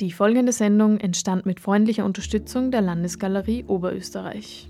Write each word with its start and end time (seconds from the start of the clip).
Die 0.00 0.12
folgende 0.12 0.52
Sendung 0.52 0.96
entstand 0.96 1.44
mit 1.44 1.60
freundlicher 1.60 2.06
Unterstützung 2.06 2.70
der 2.70 2.80
Landesgalerie 2.80 3.64
Oberösterreich. 3.66 4.69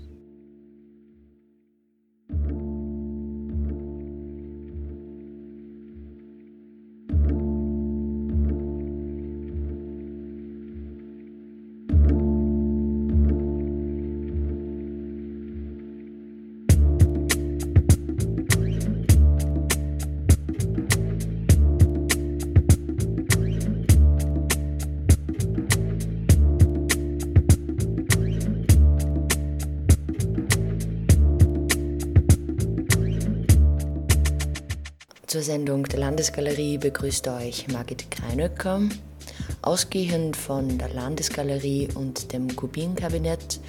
Zur 35.41 35.53
Sendung 35.53 35.85
der 35.85 35.99
Landesgalerie 36.01 36.77
begrüßt 36.77 37.27
euch 37.29 37.67
Margit 37.69 38.11
Kreinöcker. 38.11 38.79
Ausgehend 39.63 40.37
von 40.37 40.77
der 40.77 40.89
Landesgalerie 40.89 41.87
und 41.95 42.31
dem 42.31 42.55
Kubin-Kabinett, 42.55 43.59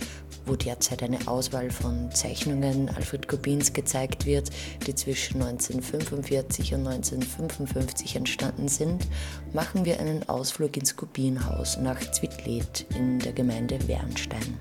wo 0.44 0.54
derzeit 0.54 1.02
eine 1.02 1.26
Auswahl 1.26 1.70
von 1.70 2.12
Zeichnungen 2.12 2.90
Alfred 2.90 3.26
Kubins 3.26 3.72
gezeigt 3.72 4.26
wird, 4.26 4.50
die 4.86 4.94
zwischen 4.94 5.40
1945 5.40 6.74
und 6.74 6.86
1955 6.86 8.16
entstanden 8.16 8.68
sind, 8.68 9.06
machen 9.54 9.86
wir 9.86 9.98
einen 9.98 10.28
Ausflug 10.28 10.76
ins 10.76 10.94
Kubinhaus 10.94 11.78
nach 11.78 11.98
Zwicklet 12.10 12.84
in 12.98 13.18
der 13.18 13.32
Gemeinde 13.32 13.78
Wernstein. 13.88 14.58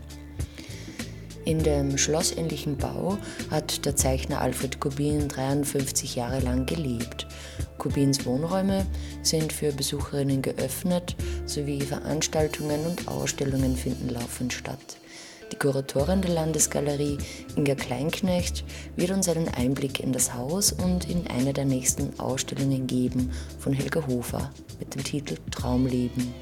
In 1.44 1.64
dem 1.64 1.98
schlossähnlichen 1.98 2.78
Bau 2.78 3.18
hat 3.50 3.86
der 3.86 3.96
Zeichner 3.96 4.42
Alfred 4.42 4.80
Kubin 4.80 5.28
53 5.28 6.16
Jahre 6.16 6.40
lang 6.40 6.68
gelebt. 6.68 7.26
Kubins 7.80 8.26
Wohnräume 8.26 8.86
sind 9.24 9.52
für 9.52 9.72
Besucherinnen 9.72 10.44
geöffnet, 10.44 11.16
sowie 11.48 11.82
Veranstaltungen 11.82 12.86
und 12.86 13.08
Ausstellungen 13.08 13.76
finden 13.76 14.10
laufend 14.10 14.54
statt. 14.54 14.98
Die 15.52 15.58
Kuratorin 15.58 16.22
der 16.22 16.32
Landesgalerie, 16.32 17.18
Inga 17.56 17.76
Kleinknecht, 17.76 18.64
wird 18.96 19.12
uns 19.12 19.28
einen 19.28 19.50
Einblick 19.50 20.00
in 20.00 20.14
das 20.14 20.34
Haus 20.34 20.72
und 20.72 21.10
in 21.10 21.28
eine 21.28 21.54
der 21.54 21.66
nächsten 21.66 22.18
Ausstellungen 22.20 22.86
geben 22.86 23.32
von 23.60 23.74
Helga 23.74 24.06
Hofer 24.08 24.52
mit 24.80 24.94
dem 24.94 25.04
Titel 25.04 25.36
Traumleben. 25.50 26.34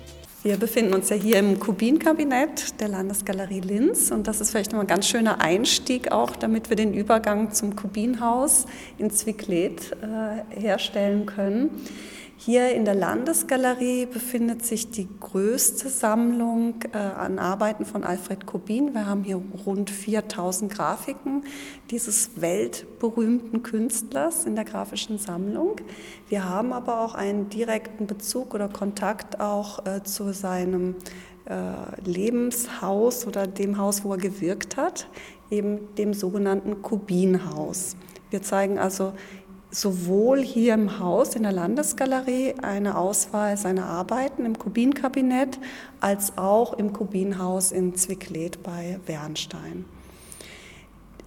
Wir 0.42 0.56
befinden 0.56 0.94
uns 0.94 1.10
ja 1.10 1.18
hier 1.18 1.38
im 1.38 1.60
Kubin-Kabinett 1.60 2.80
der 2.80 2.88
Landesgalerie 2.88 3.60
Linz 3.60 4.10
und 4.10 4.26
das 4.26 4.40
ist 4.40 4.52
vielleicht 4.52 4.72
noch 4.72 4.80
ein 4.80 4.88
ganz 4.88 5.06
schöner 5.06 5.42
Einstieg 5.42 6.14
auch, 6.14 6.34
damit 6.34 6.70
wir 6.70 6.78
den 6.78 6.94
Übergang 6.94 7.52
zum 7.52 7.76
Kubinhaus 7.76 8.66
in 8.98 9.12
Zwicklet 9.12 9.92
äh, 10.02 10.58
herstellen 10.58 11.26
können. 11.26 11.72
Hier 12.42 12.74
in 12.74 12.86
der 12.86 12.96
Landesgalerie 12.96 14.06
befindet 14.06 14.66
sich 14.66 14.90
die 14.90 15.10
größte 15.20 15.90
Sammlung 15.90 16.76
äh, 16.94 16.98
an 16.98 17.38
Arbeiten 17.38 17.84
von 17.84 18.06
Alfred 18.06 18.46
Kubin. 18.46 18.94
Wir 18.94 19.08
haben 19.08 19.26
hier 19.26 19.42
rund 19.66 19.90
4000 19.90 20.72
Grafiken 20.72 21.44
dieses 21.92 22.40
weltberühmten 22.40 23.62
Künstlers 23.62 24.46
in 24.46 24.56
der 24.56 24.64
grafischen 24.64 25.18
Sammlung. 25.18 25.82
Wir 26.30 26.48
haben 26.48 26.72
aber 26.72 27.02
auch 27.02 27.14
einen 27.14 27.50
direkten 27.50 28.08
Bezug 28.08 28.54
oder 28.54 28.70
Kontakt 28.70 29.42
auch 29.42 29.86
äh, 29.86 30.02
zu 30.04 30.32
seinem 30.32 30.96
äh, 31.44 32.00
Lebenshaus 32.06 33.28
oder 33.28 33.48
dem 33.48 33.78
Haus, 33.78 34.06
wo 34.06 34.14
er 34.14 34.18
gewirkt 34.18 34.78
hat, 34.78 35.10
eben 35.52 35.94
dem 35.96 36.14
sogenannten 36.14 36.82
Kubinhaus. 36.82 37.98
Wir 38.30 38.44
zeigen 38.44 38.78
also 38.78 39.14
sowohl 39.72 40.42
hier 40.42 40.74
im 40.74 41.00
Haus 41.00 41.36
in 41.36 41.44
der 41.44 41.52
Landesgalerie 41.52 42.56
eine 42.62 42.98
Auswahl 42.98 43.56
seiner 43.58 43.86
Arbeiten 43.86 44.46
im 44.46 44.58
Kubinkabinett 44.58 45.60
als 46.00 46.38
auch 46.38 46.74
im 46.74 46.92
Kubinhaus 46.94 47.72
in 47.72 47.96
Zwicklet 47.96 48.64
bei 48.64 49.00
Wernstein. 49.06 49.86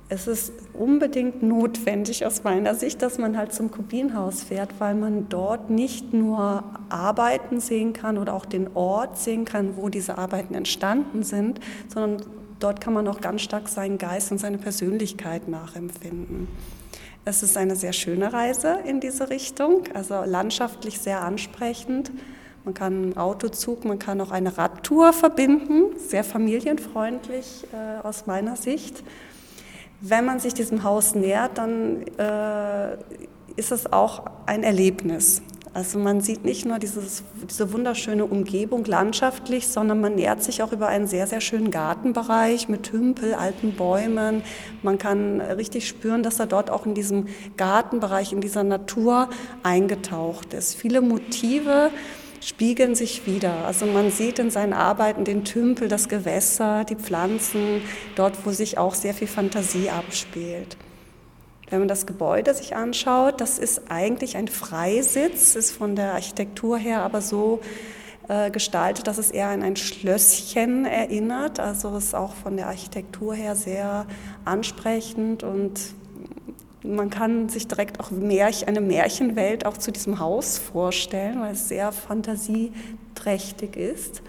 Es 0.08 0.26
ist 0.26 0.52
unbedingt 0.74 1.42
notwendig 1.42 2.26
aus 2.26 2.44
meiner 2.44 2.74
Sicht, 2.74 3.00
dass 3.00 3.16
man 3.16 3.38
halt 3.38 3.54
zum 3.54 3.70
Kubinhaus 3.70 4.42
fährt, 4.42 4.68
weil 4.78 4.94
man 4.94 5.30
dort 5.30 5.70
nicht 5.70 6.12
nur 6.12 6.64
Arbeiten 6.90 7.60
sehen 7.60 7.94
kann 7.94 8.18
oder 8.18 8.34
auch 8.34 8.44
den 8.44 8.74
Ort 8.74 9.16
sehen 9.16 9.46
kann, 9.46 9.78
wo 9.78 9.88
diese 9.88 10.18
Arbeiten 10.18 10.52
entstanden 10.52 11.22
sind, 11.22 11.60
sondern 11.88 12.26
dort 12.60 12.82
kann 12.82 12.92
man 12.92 13.08
auch 13.08 13.22
ganz 13.22 13.40
stark 13.40 13.70
seinen 13.70 13.96
Geist 13.96 14.30
und 14.32 14.38
seine 14.38 14.58
Persönlichkeit 14.58 15.48
nachempfinden. 15.48 16.48
Es 17.24 17.44
ist 17.44 17.56
eine 17.56 17.76
sehr 17.76 17.92
schöne 17.92 18.32
Reise 18.32 18.78
in 18.84 18.98
diese 18.98 19.30
Richtung, 19.30 19.84
also 19.94 20.24
landschaftlich 20.24 20.98
sehr 20.98 21.22
ansprechend. 21.22 22.10
Man 22.64 22.74
kann 22.74 22.92
einen 22.94 23.16
Autozug, 23.16 23.84
man 23.84 24.00
kann 24.00 24.20
auch 24.20 24.32
eine 24.32 24.58
Radtour 24.58 25.12
verbinden, 25.12 25.96
sehr 25.98 26.24
familienfreundlich 26.24 27.64
äh, 27.72 28.04
aus 28.04 28.26
meiner 28.26 28.56
Sicht. 28.56 29.04
Wenn 30.00 30.24
man 30.24 30.40
sich 30.40 30.52
diesem 30.54 30.82
Haus 30.82 31.14
nähert, 31.14 31.58
dann 31.58 32.02
äh, 32.18 32.96
ist 33.54 33.70
es 33.70 33.92
auch 33.92 34.24
ein 34.46 34.64
Erlebnis. 34.64 35.42
Also 35.74 35.98
man 35.98 36.20
sieht 36.20 36.44
nicht 36.44 36.66
nur 36.66 36.78
dieses, 36.78 37.22
diese 37.48 37.72
wunderschöne 37.72 38.26
Umgebung 38.26 38.84
landschaftlich, 38.84 39.68
sondern 39.68 40.02
man 40.02 40.16
nähert 40.16 40.42
sich 40.42 40.62
auch 40.62 40.70
über 40.70 40.88
einen 40.88 41.06
sehr, 41.06 41.26
sehr 41.26 41.40
schönen 41.40 41.70
Gartenbereich 41.70 42.68
mit 42.68 42.82
Tümpel, 42.82 43.32
alten 43.32 43.72
Bäumen. 43.72 44.42
Man 44.82 44.98
kann 44.98 45.40
richtig 45.40 45.88
spüren, 45.88 46.22
dass 46.22 46.38
er 46.38 46.46
dort 46.46 46.70
auch 46.70 46.84
in 46.84 46.92
diesem 46.92 47.28
Gartenbereich, 47.56 48.32
in 48.32 48.42
dieser 48.42 48.64
Natur 48.64 49.30
eingetaucht 49.62 50.52
ist. 50.52 50.74
Viele 50.74 51.00
Motive 51.00 51.90
spiegeln 52.42 52.94
sich 52.94 53.26
wieder. 53.26 53.64
Also 53.64 53.86
man 53.86 54.10
sieht 54.10 54.38
in 54.38 54.50
seinen 54.50 54.74
Arbeiten 54.74 55.24
den 55.24 55.44
Tümpel, 55.44 55.88
das 55.88 56.08
Gewässer, 56.08 56.84
die 56.84 56.96
Pflanzen, 56.96 57.80
dort, 58.14 58.44
wo 58.44 58.50
sich 58.50 58.76
auch 58.76 58.94
sehr 58.94 59.14
viel 59.14 59.28
Fantasie 59.28 59.88
abspielt. 59.88 60.76
Wenn 61.72 61.78
man 61.78 61.88
das 61.88 62.04
Gebäude 62.04 62.52
sich 62.52 62.76
anschaut, 62.76 63.40
das 63.40 63.58
ist 63.58 63.90
eigentlich 63.90 64.36
ein 64.36 64.46
Freisitz, 64.46 65.56
ist 65.56 65.70
von 65.70 65.96
der 65.96 66.12
Architektur 66.12 66.76
her 66.76 67.00
aber 67.00 67.22
so 67.22 67.60
äh, 68.28 68.50
gestaltet, 68.50 69.06
dass 69.06 69.16
es 69.16 69.30
eher 69.30 69.48
an 69.48 69.62
ein 69.62 69.76
Schlösschen 69.76 70.84
erinnert. 70.84 71.60
Also 71.60 71.96
ist 71.96 72.14
auch 72.14 72.34
von 72.34 72.58
der 72.58 72.66
Architektur 72.66 73.34
her 73.34 73.56
sehr 73.56 74.04
ansprechend 74.44 75.44
und 75.44 75.80
man 76.82 77.08
kann 77.08 77.48
sich 77.48 77.68
direkt 77.68 78.00
auch 78.00 78.10
Märchen, 78.10 78.68
eine 78.68 78.82
Märchenwelt 78.82 79.64
auch 79.64 79.78
zu 79.78 79.92
diesem 79.92 80.18
Haus 80.18 80.58
vorstellen, 80.58 81.40
weil 81.40 81.52
es 81.52 81.68
sehr 81.68 81.90
fantasieträchtig 81.90 83.76
ist. 83.76 84.20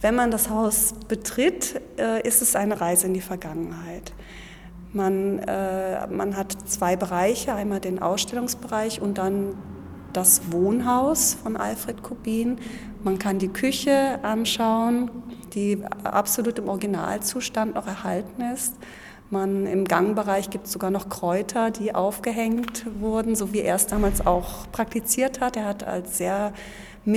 Wenn 0.00 0.16
man 0.16 0.32
das 0.32 0.50
Haus 0.50 0.92
betritt, 1.06 1.80
äh, 1.98 2.26
ist 2.26 2.42
es 2.42 2.56
eine 2.56 2.80
Reise 2.80 3.06
in 3.06 3.14
die 3.14 3.20
Vergangenheit. 3.20 4.12
Man, 4.94 5.40
äh, 5.40 6.06
man 6.06 6.36
hat 6.36 6.56
zwei 6.66 6.94
Bereiche, 6.94 7.52
einmal 7.52 7.80
den 7.80 8.00
Ausstellungsbereich 8.00 9.02
und 9.02 9.18
dann 9.18 9.56
das 10.12 10.52
Wohnhaus 10.52 11.34
von 11.34 11.56
Alfred 11.56 12.04
Kubin. 12.04 12.58
Man 13.02 13.18
kann 13.18 13.40
die 13.40 13.48
Küche 13.48 14.20
anschauen, 14.22 15.10
die 15.52 15.82
absolut 16.04 16.60
im 16.60 16.68
Originalzustand 16.68 17.74
noch 17.74 17.88
erhalten 17.88 18.40
ist. 18.54 18.74
Man, 19.30 19.66
Im 19.66 19.84
Gangbereich 19.84 20.48
gibt 20.50 20.66
es 20.66 20.72
sogar 20.72 20.92
noch 20.92 21.08
Kräuter, 21.08 21.72
die 21.72 21.92
aufgehängt 21.92 22.86
wurden, 23.00 23.34
so 23.34 23.52
wie 23.52 23.62
er 23.62 23.74
es 23.74 23.88
damals 23.88 24.24
auch 24.24 24.70
praktiziert 24.70 25.40
hat. 25.40 25.56
Er 25.56 25.64
hat 25.64 25.82
als 25.82 26.18
sehr 26.18 26.52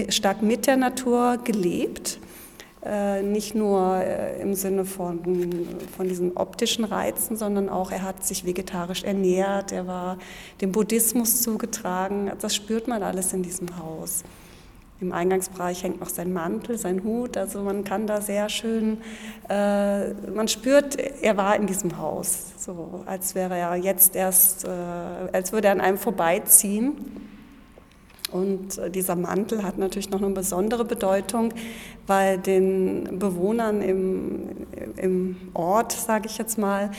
stark 0.09 0.42
mit 0.42 0.66
der 0.66 0.78
Natur 0.78 1.38
gelebt 1.44 2.18
nicht 3.24 3.56
nur 3.56 3.97
äh, 3.97 4.40
im 4.41 4.53
Sinne 4.53 4.85
von, 4.85 5.20
von 5.96 6.08
diesen 6.08 6.38
optischen 6.38 6.85
Reizen, 6.85 7.35
sondern 7.35 7.70
auch 7.70 7.91
er 7.91 8.03
hat 8.03 8.24
sich 8.24 8.46
vegetarisch 8.46 9.03
ernährt, 9.03 9.72
er 9.72 9.88
war 9.88 10.18
dem 10.62 10.72
Buddhismus 10.72 11.41
zugetragen. 11.41 12.32
Das 12.40 12.56
spürt 12.56 12.88
man 12.88 13.03
alles 13.03 13.34
in 13.34 13.44
diesem 13.44 13.78
Haus. 13.79 14.24
Im 15.00 15.12
Eingangsbereich 15.12 15.84
hängt 15.84 16.00
noch 16.00 16.09
sein 16.09 16.34
Mantel, 16.34 16.78
sein 16.78 17.03
Hut, 17.03 17.38
also 17.38 17.62
man 17.62 17.84
kann 17.84 18.08
da 18.08 18.20
sehr 18.20 18.50
schön, 18.50 18.97
äh, 19.47 20.14
man 20.14 20.47
spürt, 20.47 20.97
er 20.97 21.38
war 21.38 21.56
in 21.56 21.68
diesem 21.68 22.00
Haus, 22.00 22.53
so 22.58 23.03
als 23.06 23.35
wäre 23.35 23.58
er 23.58 23.76
jetzt 23.76 24.16
erst, 24.16 24.66
äh, 24.66 24.70
als 24.70 25.52
würde 25.52 25.68
er 25.68 25.73
an 25.73 25.82
einem 25.82 26.00
vorbeiziehen. 26.00 27.36
Und 28.32 28.78
äh, 28.78 28.90
dieser 28.90 29.16
Mantel 29.16 29.64
hat 29.64 29.78
natürlich 29.78 30.09
noch 30.09 30.22
eine 30.22 30.34
besondere 30.34 30.85
Bedeutung, 30.85 31.53
weil 32.08 32.38
den 32.38 33.20
Bewohnern 33.20 33.82
im, 33.82 34.50
im 34.97 35.38
Ort, 35.53 35.91
sage 35.94 36.28
ich 36.28 36.38
jetzt 36.38 36.58
mal, 36.58 36.91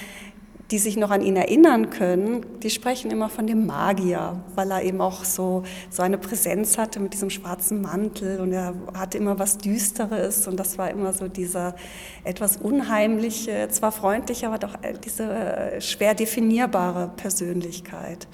die 0.71 0.79
sich 0.79 0.99
noch 0.99 1.11
an 1.11 1.23
ihn 1.23 1.37
erinnern 1.37 1.89
können, 1.89 2.45
die 2.63 2.69
sprechen 2.69 3.11
immer 3.11 3.31
von 3.31 3.47
dem 3.47 3.65
Magier, 3.67 4.43
weil 4.55 4.71
er 4.71 4.83
eben 4.83 5.01
auch 5.01 5.25
so, 5.25 5.63
so 5.89 6.03
eine 6.03 6.19
Präsenz 6.19 6.77
hatte 6.77 7.01
mit 7.01 7.15
diesem 7.15 7.31
schwarzen 7.31 7.81
Mantel 7.81 8.41
und 8.41 8.53
er 8.53 8.75
hatte 8.93 9.17
immer 9.17 9.39
was 9.39 9.57
Düsteres 9.57 10.47
und 10.47 10.61
das 10.61 10.77
war 10.77 10.91
immer 10.91 11.15
so 11.15 11.29
dieser 11.29 11.75
etwas 12.23 12.59
unheimliche, 12.59 13.69
zwar 13.71 13.93
freundliche, 13.93 14.49
aber 14.49 14.59
doch 14.59 14.75
äh, 14.83 14.93
diese 15.03 15.25
äh, 15.25 15.81
schwer 15.81 16.15
definierbare 16.15 17.13
Persönlichkeit. 17.17 18.29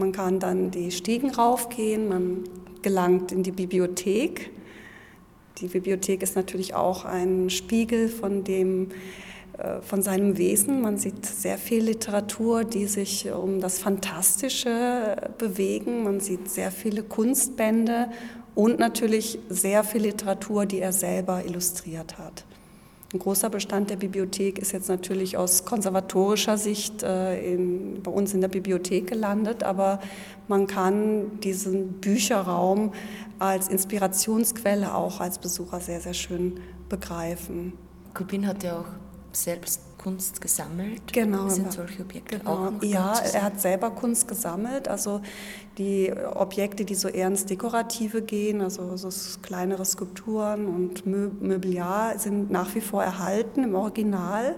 Man 0.00 0.12
kann 0.12 0.40
dann 0.40 0.70
die 0.70 0.90
Stiegen 0.92 1.28
raufgehen, 1.30 2.08
man 2.08 2.44
gelangt 2.80 3.32
in 3.32 3.42
die 3.42 3.52
Bibliothek. 3.52 4.50
Die 5.58 5.66
Bibliothek 5.66 6.22
ist 6.22 6.36
natürlich 6.36 6.72
auch 6.72 7.04
ein 7.04 7.50
Spiegel 7.50 8.08
von 8.08 8.42
dem, 8.42 8.88
äh, 9.58 9.82
von 9.82 10.00
seinem 10.00 10.38
Wesen. 10.38 10.80
Man 10.80 10.96
sieht 10.96 11.26
sehr 11.26 11.58
viel 11.58 11.84
Literatur, 11.84 12.64
die 12.64 12.86
sich 12.86 13.30
um 13.30 13.60
das 13.60 13.78
Fantastische 13.78 15.16
bewegen. 15.36 16.02
Man 16.02 16.20
sieht 16.20 16.48
sehr 16.48 16.70
viele 16.70 17.02
Kunstbände 17.02 18.08
und 18.54 18.78
natürlich 18.78 19.38
sehr 19.50 19.84
viel 19.84 20.00
Literatur, 20.00 20.64
die 20.64 20.78
er 20.78 20.94
selber 20.94 21.44
illustriert 21.44 22.16
hat. 22.16 22.46
Ein 23.12 23.18
großer 23.18 23.50
Bestand 23.50 23.90
der 23.90 23.96
Bibliothek 23.96 24.58
ist 24.60 24.70
jetzt 24.70 24.88
natürlich 24.88 25.36
aus 25.36 25.64
konservatorischer 25.64 26.56
Sicht 26.56 27.02
äh, 27.02 27.54
in, 27.54 28.02
bei 28.04 28.10
uns 28.10 28.34
in 28.34 28.40
der 28.40 28.46
Bibliothek 28.46 29.08
gelandet, 29.08 29.64
aber 29.64 29.98
man 30.46 30.68
kann 30.68 31.40
diesen 31.40 31.94
Bücherraum 31.94 32.92
als 33.40 33.66
Inspirationsquelle 33.66 34.94
auch 34.94 35.20
als 35.20 35.40
Besucher 35.40 35.80
sehr, 35.80 36.00
sehr 36.00 36.14
schön 36.14 36.60
begreifen. 36.88 37.72
Kubin 38.14 38.46
hat 38.46 38.62
ja 38.62 38.78
auch 38.78 38.88
selbst 39.32 39.80
Kunst 40.00 40.40
gesammelt? 40.40 41.12
Genau. 41.12 41.48
Sind 41.50 41.72
solche 41.72 42.02
Objekte 42.02 42.38
genau. 42.38 42.50
auch 42.50 42.70
noch 42.70 42.82
Ja, 42.82 43.18
er 43.18 43.42
hat 43.42 43.60
selber 43.60 43.90
Kunst 43.90 44.28
gesammelt. 44.28 44.88
Also 44.88 45.20
die 45.76 46.10
Objekte, 46.34 46.86
die 46.86 46.94
so 46.94 47.08
eher 47.08 47.28
ins 47.28 47.44
Dekorative 47.44 48.22
gehen, 48.22 48.62
also 48.62 48.96
so 48.96 49.10
kleinere 49.42 49.84
Skulpturen 49.84 50.66
und 50.66 51.04
Möbliar, 51.06 52.18
sind 52.18 52.50
nach 52.50 52.74
wie 52.74 52.80
vor 52.80 53.04
erhalten 53.04 53.62
im 53.62 53.74
Original. 53.74 54.56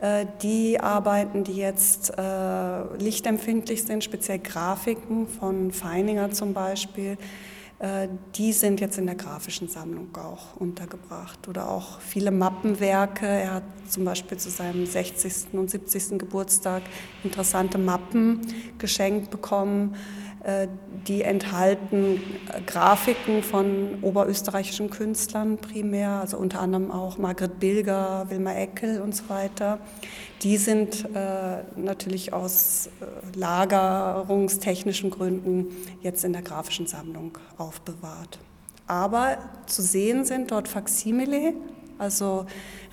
Äh, 0.00 0.26
die 0.42 0.80
Arbeiten, 0.80 1.44
die 1.44 1.56
jetzt 1.56 2.12
äh, 2.18 2.96
lichtempfindlich 2.96 3.84
sind, 3.84 4.02
speziell 4.02 4.40
Grafiken 4.40 5.28
von 5.28 5.70
Feininger 5.70 6.32
zum 6.32 6.52
Beispiel, 6.52 7.16
die 8.34 8.52
sind 8.52 8.80
jetzt 8.80 8.98
in 8.98 9.06
der 9.06 9.14
grafischen 9.14 9.68
Sammlung 9.68 10.08
auch 10.16 10.56
untergebracht. 10.56 11.46
Oder 11.46 11.70
auch 11.70 12.00
viele 12.00 12.32
Mappenwerke. 12.32 13.26
Er 13.26 13.54
hat 13.54 13.62
zum 13.88 14.04
Beispiel 14.04 14.36
zu 14.36 14.50
seinem 14.50 14.84
60. 14.84 15.52
und 15.52 15.70
70. 15.70 16.18
Geburtstag 16.18 16.82
interessante 17.22 17.78
Mappen 17.78 18.40
geschenkt 18.78 19.30
bekommen. 19.30 19.94
Äh, 20.48 20.68
die 21.06 21.22
enthalten 21.22 22.20
äh, 22.52 22.60
Grafiken 22.66 23.42
von 23.42 23.98
oberösterreichischen 24.00 24.88
Künstlern 24.88 25.58
primär, 25.58 26.08
also 26.08 26.38
unter 26.38 26.60
anderem 26.60 26.90
auch 26.90 27.18
Margret 27.18 27.60
Bilger, 27.60 28.26
Wilma 28.30 28.54
Eckel 28.54 29.02
und 29.02 29.14
so 29.14 29.28
weiter. 29.28 29.78
Die 30.42 30.56
sind 30.56 31.06
äh, 31.14 31.64
natürlich 31.76 32.32
aus 32.32 32.88
lagerungstechnischen 33.34 35.10
Gründen 35.10 35.66
jetzt 36.00 36.24
in 36.24 36.32
der 36.32 36.42
grafischen 36.42 36.86
Sammlung 36.86 37.36
aufbewahrt. 37.58 38.38
Aber 38.86 39.36
zu 39.66 39.82
sehen 39.82 40.24
sind 40.24 40.50
dort 40.50 40.66
Faximile, 40.66 41.52
also 41.98 42.46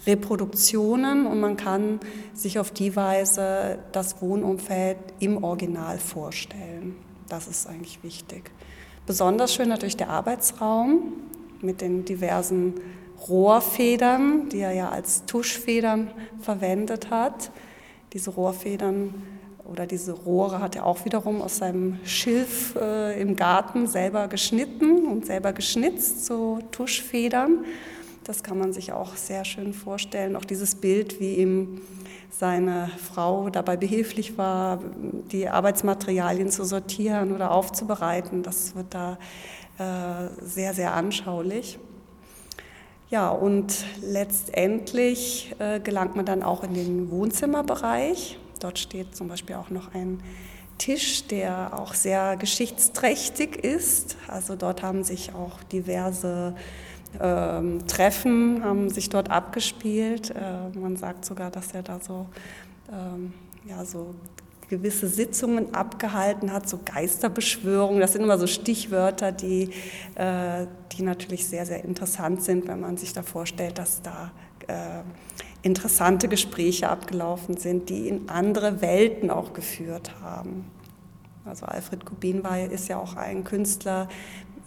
Reproduktionen 0.06 1.26
und 1.26 1.40
man 1.40 1.56
kann 1.56 2.02
sich 2.34 2.60
auf 2.60 2.72
die 2.72 2.98
Weise 2.98 3.80
das 3.94 4.22
Wohnumfeld 4.22 4.98
im 5.20 5.42
Original 5.42 6.00
vorstellen. 6.00 6.96
Das 7.30 7.48
ist 7.48 7.68
eigentlich 7.68 8.04
wichtig. 8.04 8.52
Besonders 9.06 9.54
schön 9.54 9.70
natürlich 9.70 9.98
der 9.98 10.10
Arbeitsraum 10.10 11.14
mit 11.62 11.82
den 11.82 12.06
diversen 12.06 12.76
Rohrfedern, 13.28 14.50
die 14.50 14.60
er 14.60 14.74
ja 14.74 14.90
als 14.90 15.26
Tuschfedern 15.26 16.12
verwendet 16.42 17.10
hat. 17.10 17.52
Diese 18.14 18.32
Rohrfedern 18.32 19.14
oder 19.64 19.88
diese 19.88 20.12
Rohre 20.12 20.60
hat 20.60 20.76
er 20.76 20.86
auch 20.86 21.06
wiederum 21.06 21.42
aus 21.42 21.58
seinem 21.58 22.00
Schilf 22.06 22.76
äh, 22.76 23.20
im 23.20 23.36
Garten 23.36 23.88
selber 23.88 24.28
geschnitten 24.28 25.08
und 25.08 25.26
selber 25.26 25.54
geschnitzt, 25.54 26.26
so 26.26 26.60
Tuschfedern. 26.72 27.66
Das 28.26 28.42
kann 28.42 28.58
man 28.58 28.74
sich 28.74 28.92
auch 28.92 29.16
sehr 29.16 29.46
schön 29.46 29.72
vorstellen. 29.72 30.36
Auch 30.36 30.46
dieses 30.46 30.74
Bild, 30.74 31.20
wie 31.20 31.36
ihm 31.36 31.82
seine 32.32 32.90
Frau 32.98 33.52
dabei 33.52 33.78
behilflich 33.78 34.36
war, 34.36 34.80
die 35.32 35.48
Arbeitsmaterialien 35.48 36.50
zu 36.50 36.66
sortieren 36.66 37.32
oder 37.32 37.52
aufzubereiten. 37.52 38.42
Das 38.42 38.76
wird 38.76 38.88
da 38.96 39.20
äh, 39.78 40.44
sehr, 40.44 40.74
sehr 40.74 40.96
anschaulich. 40.96 41.78
Ja, 43.12 43.30
und 43.30 43.86
letztendlich 44.02 45.56
äh, 45.60 45.80
gelangt 45.80 46.16
man 46.16 46.26
dann 46.26 46.42
auch 46.42 46.64
in 46.64 46.74
den 46.74 47.12
Wohnzimmerbereich. 47.12 48.40
Dort 48.60 48.80
steht 48.80 49.16
zum 49.16 49.28
Beispiel 49.28 49.56
auch 49.56 49.70
noch 49.70 49.94
ein 49.94 50.24
Tisch, 50.80 51.28
der 51.28 51.80
auch 51.80 51.94
sehr 51.94 52.38
geschichtsträchtig 52.38 53.58
ist. 53.58 54.18
Also 54.28 54.56
dort 54.56 54.82
haben 54.82 55.04
sich 55.04 55.36
auch 55.36 55.62
diverse 55.64 56.56
ähm, 57.22 57.88
Treffen 57.88 58.64
haben 58.64 58.90
sich 58.90 59.10
dort 59.10 59.30
abgespielt. 59.30 60.32
Äh, 60.32 60.78
man 60.78 60.96
sagt 60.96 61.26
sogar, 61.26 61.52
dass 61.52 61.74
er 61.74 61.84
da 61.84 62.00
so, 62.00 62.28
ähm, 62.92 63.34
ja, 63.68 63.84
so 63.86 64.16
gewisse 64.70 65.08
Sitzungen 65.08 65.74
abgehalten 65.74 66.52
hat, 66.52 66.68
so 66.68 66.80
Geisterbeschwörungen. 66.84 68.00
Das 68.00 68.14
sind 68.14 68.24
immer 68.24 68.38
so 68.38 68.48
Stichwörter, 68.48 69.32
die, 69.32 69.70
äh, 70.16 70.68
die 70.92 71.04
natürlich 71.04 71.46
sehr, 71.48 71.66
sehr 71.66 71.84
interessant 71.84 72.44
sind, 72.44 72.68
wenn 72.68 72.80
man 72.80 72.98
sich 72.98 73.14
da 73.14 73.22
vorstellt, 73.22 73.78
dass 73.78 74.02
da 74.02 74.32
äh, 74.68 75.04
interessante 75.62 76.28
Gespräche 76.28 76.90
abgelaufen 76.90 77.58
sind, 77.58 77.90
die 77.90 78.08
in 78.08 78.30
andere 78.30 78.82
Welten 78.82 79.30
auch 79.30 79.54
geführt 79.54 80.12
haben. 80.22 80.66
Also 81.46 81.66
Alfred 81.66 82.06
Kubin 82.06 82.44
war, 82.44 82.60
ist 82.60 82.88
ja 82.88 82.98
auch 82.98 83.16
ein 83.16 83.44
Künstler, 83.44 84.08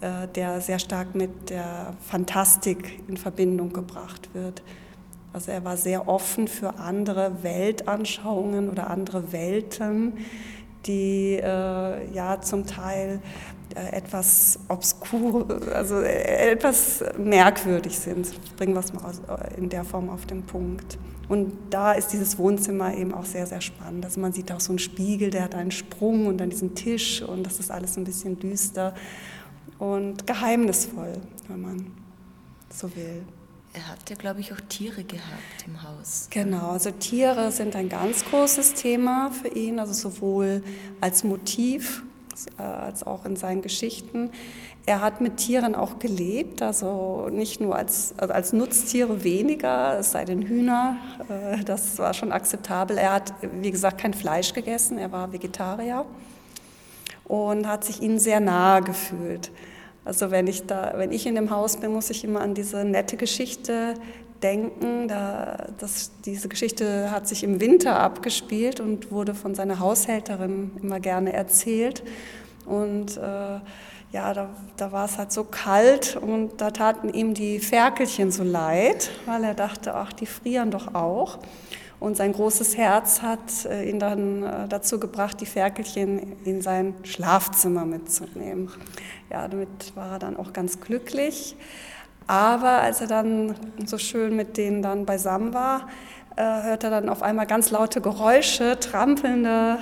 der 0.01 0.61
sehr 0.61 0.79
stark 0.79 1.13
mit 1.13 1.49
der 1.49 1.93
Fantastik 2.07 3.01
in 3.09 3.17
Verbindung 3.17 3.73
gebracht 3.73 4.29
wird. 4.33 4.61
Also 5.31 5.51
er 5.51 5.63
war 5.63 5.77
sehr 5.77 6.07
offen 6.07 6.47
für 6.47 6.79
andere 6.79 7.43
Weltanschauungen 7.43 8.69
oder 8.69 8.89
andere 8.89 9.31
Welten, 9.31 10.13
die 10.85 11.35
äh, 11.35 12.11
ja 12.13 12.41
zum 12.41 12.65
Teil 12.65 13.21
äh, 13.75 13.95
etwas 13.95 14.59
obskur, 14.69 15.45
also 15.73 15.99
äh, 16.01 16.51
etwas 16.51 17.03
merkwürdig 17.17 17.97
sind. 17.99 18.27
Bringen 18.57 18.73
wir 18.73 18.79
es 18.79 18.93
mal 18.93 19.05
aus, 19.05 19.21
in 19.57 19.69
der 19.69 19.83
Form 19.83 20.09
auf 20.09 20.25
den 20.25 20.43
Punkt. 20.43 20.97
Und 21.27 21.53
da 21.69 21.91
ist 21.91 22.07
dieses 22.07 22.39
Wohnzimmer 22.39 22.95
eben 22.95 23.13
auch 23.13 23.25
sehr, 23.25 23.45
sehr 23.45 23.61
spannend. 23.61 24.03
Also 24.05 24.19
man 24.19 24.33
sieht 24.33 24.51
auch 24.51 24.59
so 24.59 24.71
einen 24.71 24.79
Spiegel, 24.79 25.29
der 25.29 25.43
hat 25.43 25.53
einen 25.53 25.69
Sprung 25.69 26.25
und 26.25 26.39
dann 26.39 26.49
diesen 26.49 26.73
Tisch 26.73 27.21
und 27.21 27.45
das 27.45 27.59
ist 27.59 27.69
alles 27.69 27.97
ein 27.97 28.03
bisschen 28.03 28.39
düster 28.39 28.95
und 29.79 30.27
geheimnisvoll, 30.27 31.13
wenn 31.47 31.61
man 31.61 31.91
so 32.69 32.95
will. 32.95 33.23
Er 33.73 33.87
hat 33.87 34.09
ja, 34.09 34.15
glaube 34.15 34.39
ich, 34.39 34.51
auch 34.51 34.59
Tiere 34.67 35.03
gehabt 35.03 35.65
im 35.65 35.81
Haus. 35.83 36.27
Genau, 36.31 36.71
also 36.71 36.91
Tiere 36.91 37.51
sind 37.51 37.75
ein 37.75 37.87
ganz 37.87 38.25
großes 38.25 38.73
Thema 38.73 39.31
für 39.31 39.49
ihn, 39.49 39.79
also 39.79 39.93
sowohl 39.93 40.63
als 41.01 41.23
Motiv 41.23 42.03
äh, 42.57 42.61
als 42.61 43.05
auch 43.05 43.25
in 43.25 43.35
seinen 43.35 43.61
Geschichten. 43.61 44.31
Er 44.85 45.01
hat 45.01 45.21
mit 45.21 45.37
Tieren 45.37 45.75
auch 45.75 45.99
gelebt, 45.99 46.61
also 46.61 47.27
nicht 47.31 47.61
nur 47.61 47.75
als, 47.75 48.13
also 48.17 48.33
als 48.33 48.53
Nutztiere 48.53 49.23
weniger, 49.23 49.99
es 49.99 50.11
sei 50.11 50.25
denn 50.25 50.41
Hühner, 50.41 50.97
äh, 51.29 51.63
das 51.63 51.99
war 51.99 52.13
schon 52.13 52.31
akzeptabel. 52.31 52.97
Er 52.97 53.13
hat, 53.13 53.33
wie 53.61 53.71
gesagt, 53.71 53.99
kein 53.99 54.13
Fleisch 54.13 54.53
gegessen, 54.53 54.97
er 54.97 55.11
war 55.11 55.31
Vegetarier 55.31 56.05
und 57.29 57.67
hat 57.67 57.85
sich 57.85 58.01
ihnen 58.01 58.19
sehr 58.19 58.41
nahe 58.41 58.81
gefühlt. 58.81 59.51
Also 60.03 60.31
wenn 60.31 60.47
ich, 60.47 60.65
da, 60.65 60.93
wenn 60.95 61.11
ich 61.11 61.25
in 61.27 61.35
dem 61.35 61.51
Haus 61.51 61.77
bin, 61.77 61.93
muss 61.93 62.09
ich 62.09 62.23
immer 62.25 62.41
an 62.41 62.55
diese 62.55 62.83
nette 62.83 63.15
Geschichte 63.15 63.93
denken. 64.41 65.07
Da, 65.07 65.67
das, 65.77 66.11
diese 66.25 66.49
Geschichte 66.49 67.11
hat 67.11 67.27
sich 67.27 67.43
im 67.43 67.61
Winter 67.61 67.99
abgespielt 67.99 68.79
und 68.79 69.11
wurde 69.11 69.35
von 69.35 69.53
seiner 69.53 69.79
Haushälterin 69.79 70.71
immer 70.81 70.99
gerne 70.99 71.33
erzählt. 71.33 72.03
Und 72.65 73.17
äh, 73.17 73.59
ja, 74.11 74.33
da, 74.33 74.49
da 74.77 74.91
war 74.91 75.05
es 75.05 75.19
halt 75.19 75.31
so 75.31 75.43
kalt 75.43 76.15
und 76.15 76.59
da 76.59 76.71
taten 76.71 77.09
ihm 77.09 77.35
die 77.35 77.59
Ferkelchen 77.59 78.31
so 78.31 78.43
leid, 78.43 79.11
weil 79.27 79.43
er 79.43 79.53
dachte, 79.53 79.93
ach, 79.93 80.13
die 80.13 80.25
frieren 80.25 80.71
doch 80.71 80.95
auch. 80.95 81.37
Und 81.99 82.15
sein 82.15 82.31
großes 82.31 82.77
Herz 82.77 83.21
hat 83.21 83.65
äh, 83.65 83.89
ihn 83.89 83.99
dann 83.99 84.43
äh, 84.43 84.67
dazu 84.69 84.99
gebracht, 84.99 85.41
die 85.41 85.45
Ferkelchen 85.45 86.37
in 86.45 86.61
sein 86.61 86.95
Schlafzimmer 87.03 87.85
mitzunehmen. 87.85 88.69
Ja, 89.29 89.47
damit 89.47 89.95
war 89.95 90.13
er 90.13 90.19
dann 90.19 90.37
auch 90.37 90.53
ganz 90.53 90.79
glücklich. 90.79 91.57
Aber 92.25 92.81
als 92.81 93.01
er 93.01 93.07
dann 93.07 93.55
so 93.85 93.97
schön 93.97 94.35
mit 94.35 94.55
denen 94.55 94.81
dann 94.81 95.05
beisammen 95.05 95.53
war, 95.53 95.89
äh, 96.37 96.63
hört 96.63 96.85
er 96.85 96.89
dann 96.89 97.09
auf 97.09 97.21
einmal 97.21 97.47
ganz 97.47 97.69
laute 97.69 97.99
Geräusche, 97.99 98.79
trampelnde, 98.79 99.79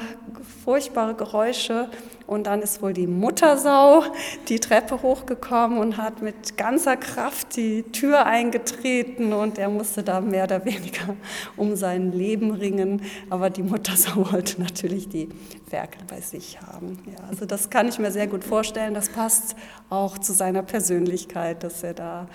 furchtbare 0.63 1.13
Geräusche. 1.13 1.89
Und 2.27 2.45
dann 2.45 2.61
ist 2.61 2.81
wohl 2.81 2.91
die 2.91 3.07
Muttersau 3.07 4.03
die 4.49 4.59
Treppe 4.59 5.01
hochgekommen 5.01 5.77
und 5.77 5.95
hat 5.95 6.21
mit 6.21 6.57
ganzer 6.57 6.97
Kraft 6.97 7.55
die 7.55 7.83
Tür 7.83 8.25
eingetreten 8.25 9.31
und 9.31 9.57
er 9.57 9.69
musste 9.69 10.03
da 10.03 10.19
mehr 10.19 10.43
oder 10.43 10.65
weniger 10.65 11.15
um 11.55 11.77
sein 11.77 12.11
Leben 12.11 12.51
ringen. 12.51 13.01
Aber 13.29 13.49
die 13.49 13.63
Muttersau 13.63 14.31
wollte 14.31 14.61
natürlich 14.61 15.07
die 15.07 15.29
Werke 15.69 15.99
bei 16.05 16.19
sich 16.19 16.61
haben. 16.61 16.99
Ja, 17.05 17.23
also 17.29 17.45
das 17.45 17.69
kann 17.69 17.87
ich 17.87 17.97
mir 17.97 18.11
sehr 18.11 18.27
gut 18.27 18.43
vorstellen. 18.43 18.93
Das 18.93 19.07
passt 19.07 19.55
auch 19.89 20.17
zu 20.17 20.33
seiner 20.33 20.63
Persönlichkeit, 20.63 21.63
dass 21.63 21.81
er 21.81 21.93
da 21.93 22.27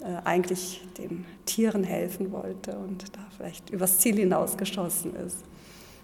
äh, 0.00 0.04
eigentlich 0.24 0.82
den 0.98 1.24
Tieren 1.44 1.84
helfen 1.84 2.32
wollte 2.32 2.76
und 2.76 3.16
da 3.16 3.20
vielleicht 3.36 3.70
übers 3.70 3.98
Ziel 3.98 4.16
hinausgeschossen 4.16 5.14
ist. 5.14 5.44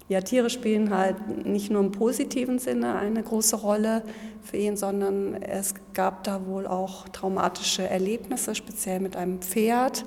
Ja, 0.07 0.21
Tiere 0.21 0.51
spielen 0.51 0.95
halt 0.95 1.47
nicht 1.47 1.71
nur 1.71 1.81
im 1.81 1.91
positiven 1.91 2.59
Sinne 2.59 2.97
eine 2.97 3.23
große 3.23 3.57
Rolle 3.57 4.03
für 4.43 4.59
ihn, 4.59 4.77
sondern 4.77 5.35
es 5.43 5.75
gab 5.95 6.25
da 6.25 6.45
wohl 6.47 6.67
auch 6.67 7.09
traumatische 7.09 7.89
Erlebnisse, 7.89 8.55
speziell 8.55 9.01
mit 9.01 9.17
einem 9.17 9.41
Pferd. 9.41 10.05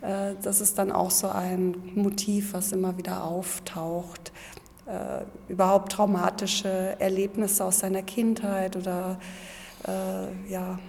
Äh, 0.00 0.34
das 0.42 0.60
ist 0.60 0.76
dann 0.78 0.90
auch 0.90 1.12
so 1.12 1.28
ein 1.28 1.76
Motiv, 1.94 2.52
was 2.52 2.72
immer 2.72 2.98
wieder 2.98 3.22
auftaucht. 3.22 4.32
Äh, 4.86 5.22
überhaupt 5.52 5.92
traumatische 5.92 6.96
Erlebnisse 6.98 7.64
aus 7.64 7.78
seiner 7.78 8.02
Kindheit 8.02 8.76
oder 8.76 9.18
ja, 10.50 10.80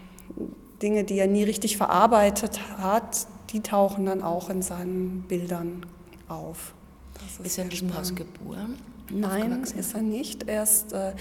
Dinge, 0.82 1.04
die 1.04 1.20
er 1.20 1.28
nie 1.28 1.44
richtig 1.44 1.78
verarbeitet 1.78 2.60
hat, 2.80 3.28
die 3.52 3.62
tauchen 3.62 4.08
dann 4.08 4.24
auch 4.24 4.50
in 4.50 4.64
seinen 4.64 5.26
Bildern 5.28 5.86
auf. 6.28 6.74
Ist, 7.26 7.46
ist 7.46 7.58
er 7.58 7.64
in 7.66 7.70
diesem 7.70 7.96
Haus 7.96 8.14
geboren? 8.14 8.78
Nein, 9.12 9.64
ist 9.64 9.96
er 9.96 10.02
nicht. 10.02 10.48
Er, 10.48 10.64
ist, 10.64 10.94
äh, 10.94 11.14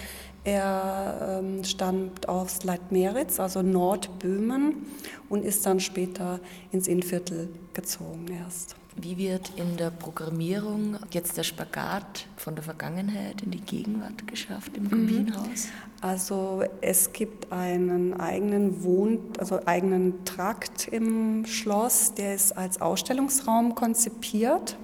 er 0.44 1.40
ähm, 1.40 1.64
stammt 1.64 2.28
aus 2.28 2.64
Leitmeritz, 2.64 3.40
also 3.40 3.62
Nordböhmen, 3.62 4.86
und 5.28 5.44
ist 5.44 5.64
dann 5.66 5.80
später 5.80 6.40
ins 6.70 6.86
Innviertel 6.86 7.48
gezogen 7.74 8.26
erst. 8.28 8.76
Wie 9.00 9.16
wird 9.16 9.52
in 9.56 9.76
der 9.76 9.90
Programmierung 9.90 10.96
jetzt 11.12 11.36
der 11.36 11.44
Spagat 11.44 12.26
von 12.36 12.56
der 12.56 12.64
Vergangenheit 12.64 13.42
in 13.42 13.52
die 13.52 13.60
Gegenwart 13.60 14.26
geschafft 14.26 14.76
im 14.76 14.90
Kubinhaus? 14.90 15.68
Also 16.00 16.64
es 16.80 17.12
gibt 17.12 17.52
einen 17.52 18.18
eigenen 18.20 18.82
Wohn, 18.82 19.20
also 19.38 19.60
eigenen 19.66 20.24
Trakt 20.24 20.88
im 20.88 21.46
Schloss, 21.46 22.14
der 22.14 22.34
ist 22.34 22.56
als 22.56 22.80
Ausstellungsraum 22.80 23.76
konzipiert. 23.76 24.76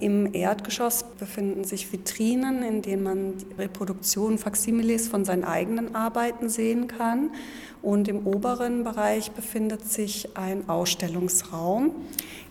Im 0.00 0.34
Erdgeschoss 0.34 1.04
befinden 1.18 1.64
sich 1.64 1.92
Vitrinen, 1.92 2.62
in 2.62 2.82
denen 2.82 3.02
man 3.02 3.34
Reproduktionen, 3.58 4.38
Faximiles 4.38 5.08
von 5.08 5.24
seinen 5.24 5.44
eigenen 5.44 5.94
Arbeiten 5.94 6.48
sehen 6.48 6.88
kann. 6.88 7.30
Und 7.82 8.08
im 8.08 8.26
oberen 8.26 8.84
Bereich 8.84 9.30
befindet 9.32 9.86
sich 9.86 10.36
ein 10.36 10.68
Ausstellungsraum, 10.68 11.92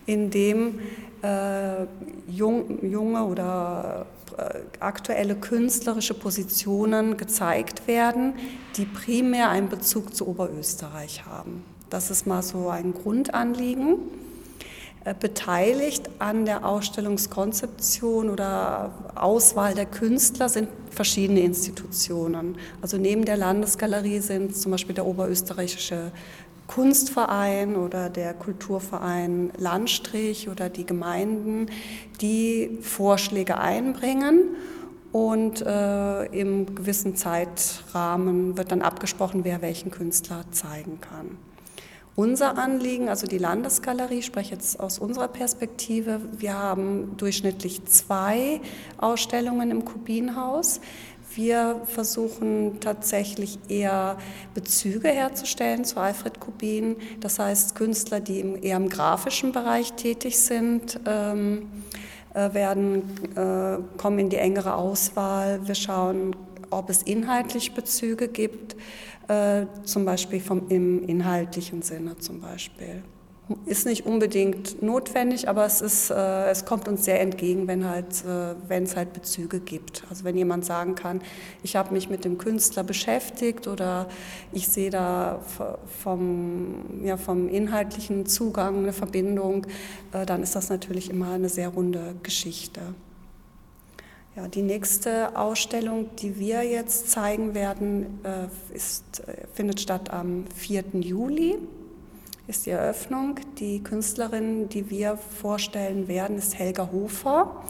in 0.05 0.29
dem 0.29 0.79
äh, 1.21 1.85
jung, 2.27 2.85
junge 2.85 3.25
oder 3.25 4.05
äh, 4.37 4.59
aktuelle 4.79 5.35
künstlerische 5.35 6.13
Positionen 6.13 7.17
gezeigt 7.17 7.87
werden, 7.87 8.33
die 8.77 8.85
primär 8.85 9.49
einen 9.49 9.69
Bezug 9.69 10.15
zu 10.15 10.27
Oberösterreich 10.27 11.25
haben. 11.25 11.63
Das 11.89 12.11
ist 12.11 12.27
mal 12.27 12.43
so 12.43 12.69
ein 12.69 12.93
Grundanliegen. 12.93 14.25
Äh, 15.05 15.13
beteiligt 15.19 16.09
an 16.17 16.45
der 16.45 16.65
Ausstellungskonzeption 16.65 18.31
oder 18.31 18.91
Auswahl 19.13 19.75
der 19.75 19.85
Künstler 19.85 20.50
sind 20.50 20.67
verschiedene 20.89 21.41
Institutionen. 21.41 22.57
Also 22.81 22.97
neben 22.97 23.24
der 23.24 23.38
Landesgalerie 23.38 24.19
sind 24.19 24.57
zum 24.57 24.71
Beispiel 24.71 24.95
der 24.95 25.05
Oberösterreichische 25.05 26.12
Kunstverein 26.65 27.75
oder 27.75 28.09
der 28.09 28.33
Kulturverein 28.33 29.51
Landstrich 29.59 30.50
oder 30.50 30.69
die 30.69 30.88
Gemeinden, 30.88 31.67
die 32.19 32.79
Vorschläge 32.81 33.59
einbringen 33.59 34.55
und 35.12 35.62
äh, 35.62 36.25
im 36.25 36.74
gewissen 36.74 37.15
Zeitrahmen 37.15 38.57
wird 38.57 38.71
dann 38.71 38.81
abgesprochen, 38.81 39.43
wer 39.43 39.62
welchen 39.62 39.91
Künstler 39.91 40.45
zeigen 40.50 41.00
kann. 41.00 41.38
Unser 42.17 42.57
Anliegen, 42.57 43.10
also 43.10 43.27
die 43.27 43.38
Landesgalerie, 43.38 44.19
ich 44.19 44.25
spreche 44.25 44.53
jetzt 44.53 44.79
aus 44.79 45.00
unserer 45.00 45.27
Perspektive, 45.27 46.22
wir 46.38 46.57
haben 46.57 47.17
durchschnittlich 47.17 47.84
zwei 47.86 48.62
Ausstellungen 48.98 49.69
im 49.69 49.84
Kubinhaus. 49.84 50.79
Wir 51.34 51.81
versuchen 51.84 52.79
tatsächlich 52.79 53.60
eher 53.67 54.17
Bezüge 54.53 55.10
herzustellen 55.10 55.84
zu 55.84 56.00
Alfred 56.00 56.39
Kubin, 56.39 56.95
das 57.19 57.38
heißt 57.38 57.75
Künstler, 57.75 58.22
die 58.22 58.60
eher 58.62 58.77
im 58.77 58.88
grafischen 58.88 59.51
Bereich 59.51 59.91
tätig 59.93 60.39
sind. 60.39 60.98
Ähm, 61.05 61.67
äh, 62.34 62.53
werden, 62.53 63.03
äh, 63.36 63.98
kommen 63.98 64.19
in 64.19 64.29
die 64.29 64.38
engere 64.38 64.75
Auswahl. 64.75 65.60
Wir 65.67 65.75
schauen, 65.75 66.34
ob 66.69 66.89
es 66.89 67.03
inhaltlich 67.03 67.74
Bezüge 67.74 68.27
gibt 68.27 68.75
äh, 69.27 69.65
zum 69.84 70.05
Beispiel 70.05 70.39
vom, 70.39 70.67
im 70.70 71.08
inhaltlichen 71.08 71.82
Sinne 71.82 72.17
zum 72.17 72.41
Beispiel. 72.41 73.03
Ist 73.67 73.86
nicht 73.86 74.08
unbedingt 74.08 74.82
notwendig, 74.82 75.48
aber 75.48 75.65
es, 75.65 75.79
ist, 75.79 76.10
äh, 76.10 76.50
es 76.50 76.65
kommt 76.65 76.88
uns 76.88 77.05
sehr 77.05 77.22
entgegen, 77.22 77.67
wenn, 77.67 77.88
halt, 77.88 78.25
äh, 78.25 78.84
es 78.84 78.96
halt 78.96 79.13
Bezüge 79.13 79.60
gibt. 79.60 80.03
Also 80.10 80.24
wenn 80.24 80.36
jemand 80.36 80.65
sagen 80.65 80.96
kann, 80.96 81.22
ich 81.62 81.75
habe 81.75 81.94
mich 81.94 82.10
mit 82.10 82.25
dem 82.25 82.39
Künstler 82.39 82.84
beschäftigt 82.84 83.67
oder 83.67 84.08
ich 84.51 84.67
sehe 84.67 84.89
da 84.89 85.41
vom, 86.01 87.03
ja, 87.03 87.17
vom 87.17 87.48
inhaltlichen 87.48 88.25
Zugang 88.25 88.79
eine 88.79 88.94
Verbindung, 88.94 89.67
äh, 90.12 90.25
dann 90.25 90.41
ist 90.41 90.55
das 90.55 90.70
natürlich 90.70 91.12
immer 91.12 91.34
eine 91.34 91.50
sehr 91.50 91.70
runde 91.70 92.15
Geschichte. 92.24 92.82
Ja, 94.35 94.49
die 94.49 94.63
nächste 94.63 95.37
Ausstellung, 95.37 96.13
die 96.17 96.37
wir 96.37 96.63
jetzt 96.63 97.09
zeigen 97.09 97.55
werden, 97.55 98.19
äh, 98.25 98.75
ist, 98.75 99.21
äh, 99.25 99.47
findet 99.53 99.79
statt 99.79 100.09
am 100.09 100.43
4. 100.53 100.83
Juli, 100.99 101.55
ist 102.45 102.65
die 102.65 102.71
Eröffnung. 102.71 103.39
Die 103.59 103.81
Künstlerin, 103.81 104.67
die 104.67 104.89
wir 104.89 105.15
vorstellen 105.15 106.09
werden, 106.09 106.37
ist 106.37 106.59
Helga 106.59 106.89
Hofer, 106.91 107.63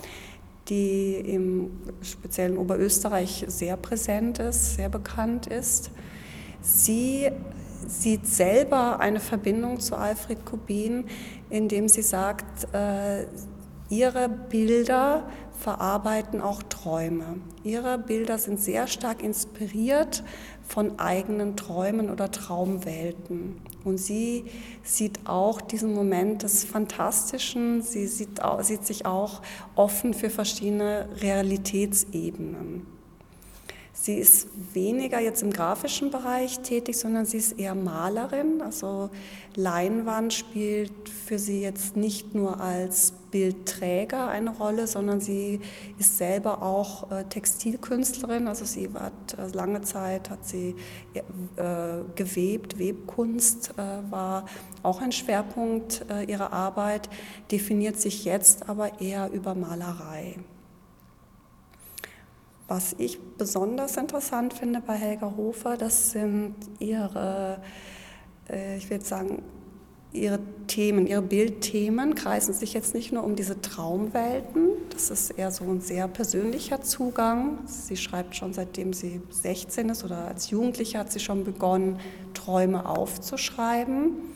die 0.67 1.13
im 1.13 1.69
speziellen 2.01 2.57
Oberösterreich 2.57 3.45
sehr 3.47 3.77
präsent 3.77 4.39
ist, 4.39 4.75
sehr 4.75 4.89
bekannt 4.89 5.45
ist. 5.45 5.91
Sie 6.61 7.29
sieht 7.87 8.25
selber 8.25 8.99
eine 8.99 9.19
Verbindung 9.19 9.79
zu 9.79 9.95
Alfred 9.95 10.43
Kubin, 10.45 11.05
indem 11.51 11.87
sie 11.87 12.01
sagt, 12.01 12.73
äh, 12.73 13.25
ihre 13.89 14.29
Bilder 14.29 15.27
verarbeiten 15.59 16.41
auch 16.41 16.63
Träume. 16.63 17.37
Ihre 17.63 17.97
Bilder 17.97 18.37
sind 18.37 18.59
sehr 18.59 18.87
stark 18.87 19.23
inspiriert 19.23 20.23
von 20.67 20.99
eigenen 20.99 21.55
Träumen 21.55 22.09
oder 22.09 22.31
Traumwelten. 22.31 23.61
Und 23.83 23.97
sie 23.97 24.45
sieht 24.83 25.19
auch 25.25 25.61
diesen 25.61 25.93
Moment 25.93 26.43
des 26.43 26.65
Fantastischen, 26.65 27.81
sie 27.81 28.07
sieht, 28.07 28.41
sieht 28.61 28.85
sich 28.85 29.05
auch 29.05 29.41
offen 29.75 30.13
für 30.13 30.29
verschiedene 30.29 31.07
Realitätsebenen. 31.21 32.94
Sie 33.97 34.15
ist 34.15 34.49
weniger 34.73 35.21
jetzt 35.21 35.41
im 35.41 35.51
grafischen 35.51 36.11
Bereich 36.11 36.59
tätig, 36.59 36.97
sondern 36.97 37.25
sie 37.25 37.37
ist 37.37 37.53
eher 37.53 37.75
Malerin. 37.75 38.61
Also 38.61 39.09
Leinwand 39.55 40.33
spielt 40.33 41.07
für 41.07 41.39
sie 41.39 41.61
jetzt 41.61 41.95
nicht 41.95 42.35
nur 42.35 42.59
als 42.59 43.13
Bildträger 43.31 44.27
eine 44.27 44.49
Rolle, 44.49 44.87
sondern 44.87 45.21
sie 45.21 45.61
ist 45.97 46.17
selber 46.17 46.61
auch 46.61 47.09
äh, 47.09 47.23
Textilkünstlerin. 47.23 48.49
Also 48.49 48.65
sie 48.65 48.89
hat 48.93 49.37
äh, 49.39 49.47
lange 49.55 49.81
Zeit 49.81 50.29
hat 50.29 50.45
sie 50.45 50.75
äh, 51.13 51.21
gewebt, 52.15 52.77
Webkunst 52.77 53.73
war 54.09 54.45
auch 54.83 55.01
ein 55.01 55.11
Schwerpunkt 55.11 56.05
ihrer 56.27 56.51
Arbeit, 56.53 57.09
definiert 57.51 57.99
sich 57.99 58.25
jetzt 58.25 58.69
aber 58.69 58.99
eher 58.99 59.31
über 59.31 59.55
Malerei. 59.55 60.35
Was 62.67 62.95
ich 62.97 63.19
besonders 63.37 63.95
interessant 63.97 64.53
finde 64.53 64.81
bei 64.81 64.95
Helga 64.95 65.33
Hofer, 65.37 65.77
das 65.77 66.11
sind 66.11 66.55
ihre, 66.79 67.61
äh, 68.49 68.77
ich 68.77 68.89
würde 68.89 69.05
sagen, 69.05 69.43
ihre 70.11 70.39
Themen, 70.65 71.05
ihre 71.05 71.21
Bildthemen 71.21 72.15
kreisen 72.15 72.53
sich 72.53 72.73
jetzt 72.73 72.95
nicht 72.95 73.11
nur 73.11 73.23
um 73.23 73.35
diese 73.35 73.61
Traumwelten, 73.61 74.69
das 74.89 75.11
ist 75.11 75.31
eher 75.31 75.51
so 75.51 75.65
ein 75.65 75.81
sehr 75.81 76.07
persönlicher 76.07 76.81
Zugang. 76.81 77.59
Sie 77.65 77.97
schreibt 77.97 78.35
schon 78.35 78.53
seitdem 78.53 78.93
sie 78.93 79.21
16 79.29 79.89
ist 79.89 80.03
oder 80.03 80.29
als 80.29 80.49
Jugendliche 80.49 80.97
hat 80.97 81.11
sie 81.11 81.19
schon 81.19 81.43
begonnen, 81.43 81.99
Träume 82.33 82.87
aufzuschreiben. 82.87 84.33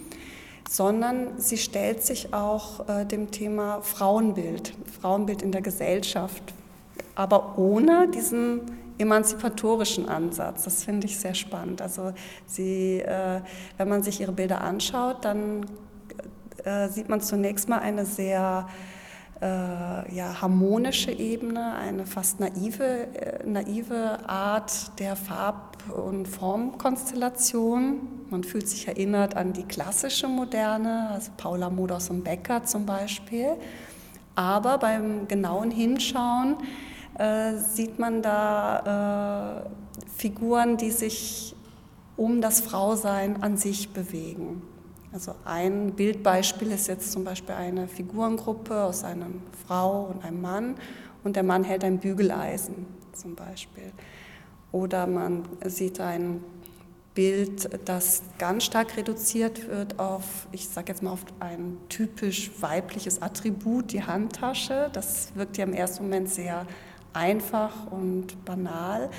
sondern 0.69 1.39
sie 1.39 1.57
stellt 1.57 2.03
sich 2.03 2.31
auch 2.31 2.87
äh, 2.87 3.03
dem 3.03 3.31
Thema 3.31 3.81
Frauenbild, 3.81 4.73
Frauenbild 5.01 5.41
in 5.41 5.51
der 5.51 5.63
Gesellschaft, 5.63 6.53
aber 7.19 7.57
ohne 7.57 8.07
diesen 8.07 8.61
emanzipatorischen 8.97 10.07
Ansatz. 10.07 10.63
Das 10.63 10.85
finde 10.85 11.05
ich 11.05 11.19
sehr 11.19 11.33
spannend. 11.33 11.81
Also 11.81 12.13
sie, 12.45 13.01
äh, 13.01 13.41
wenn 13.77 13.89
man 13.89 14.03
sich 14.03 14.21
ihre 14.21 14.31
Bilder 14.31 14.61
anschaut, 14.61 15.25
dann 15.25 15.65
äh, 16.63 16.87
sieht 16.87 17.09
man 17.09 17.19
zunächst 17.19 17.67
mal 17.67 17.79
eine 17.79 18.05
sehr 18.05 18.69
äh, 19.41 19.45
ja, 19.45 20.41
harmonische 20.41 21.11
Ebene, 21.11 21.75
eine 21.75 22.05
fast 22.05 22.39
naive, 22.39 22.83
äh, 22.83 23.45
naive 23.45 24.19
Art 24.25 24.97
der 24.97 25.17
Farb- 25.17 25.91
und 25.93 26.25
Formkonstellation. 26.25 28.27
Man 28.29 28.45
fühlt 28.45 28.69
sich 28.69 28.87
erinnert 28.87 29.35
an 29.35 29.51
die 29.51 29.63
klassische 29.63 30.29
Moderne, 30.29 31.09
also 31.11 31.31
Paula 31.35 31.69
Moders 31.69 32.09
und 32.09 32.23
Becker 32.23 32.63
zum 32.63 32.85
Beispiel. 32.85 33.57
Aber 34.35 34.77
beim 34.77 35.27
genauen 35.27 35.69
Hinschauen 35.69 36.55
äh, 37.19 37.57
sieht 37.57 37.99
man 37.99 38.21
da 38.21 39.65
äh, 39.65 40.09
Figuren, 40.17 40.77
die 40.77 40.91
sich 40.91 41.53
um 42.15 42.41
das 42.41 42.61
Frausein 42.61 43.43
an 43.43 43.57
sich 43.57 43.89
bewegen. 43.89 44.61
Also 45.11 45.35
ein 45.43 45.93
Bildbeispiel 45.93 46.71
ist 46.71 46.87
jetzt 46.87 47.11
zum 47.11 47.23
Beispiel 47.23 47.55
eine 47.55 47.87
Figurengruppe 47.87 48.83
aus 48.83 49.03
einer 49.03 49.27
Frau 49.67 50.05
und 50.05 50.23
einem 50.23 50.41
Mann 50.41 50.75
und 51.23 51.35
der 51.35 51.43
Mann 51.43 51.63
hält 51.63 51.83
ein 51.83 51.99
Bügeleisen 51.99 52.85
zum 53.13 53.35
Beispiel. 53.35 53.91
Oder 54.71 55.07
man 55.07 55.43
sieht 55.65 55.99
ein 55.99 56.41
Bild, 57.15 57.69
das 57.85 58.21
ganz 58.37 58.63
stark 58.63 58.95
reduziert 58.95 59.67
wird 59.67 59.99
auf, 59.99 60.47
ich 60.51 60.69
sage 60.69 60.93
jetzt 60.93 61.03
mal, 61.03 61.11
auf 61.11 61.25
ein 61.39 61.77
typisch 61.89 62.51
weibliches 62.61 63.21
Attribut, 63.21 63.91
die 63.91 64.03
Handtasche. 64.03 64.89
Das 64.93 65.35
wirkt 65.35 65.57
ja 65.57 65.65
im 65.65 65.73
ersten 65.73 66.03
Moment 66.03 66.29
sehr 66.29 66.65
einfach 67.13 67.91
und 67.91 68.45
banal. 68.45 69.09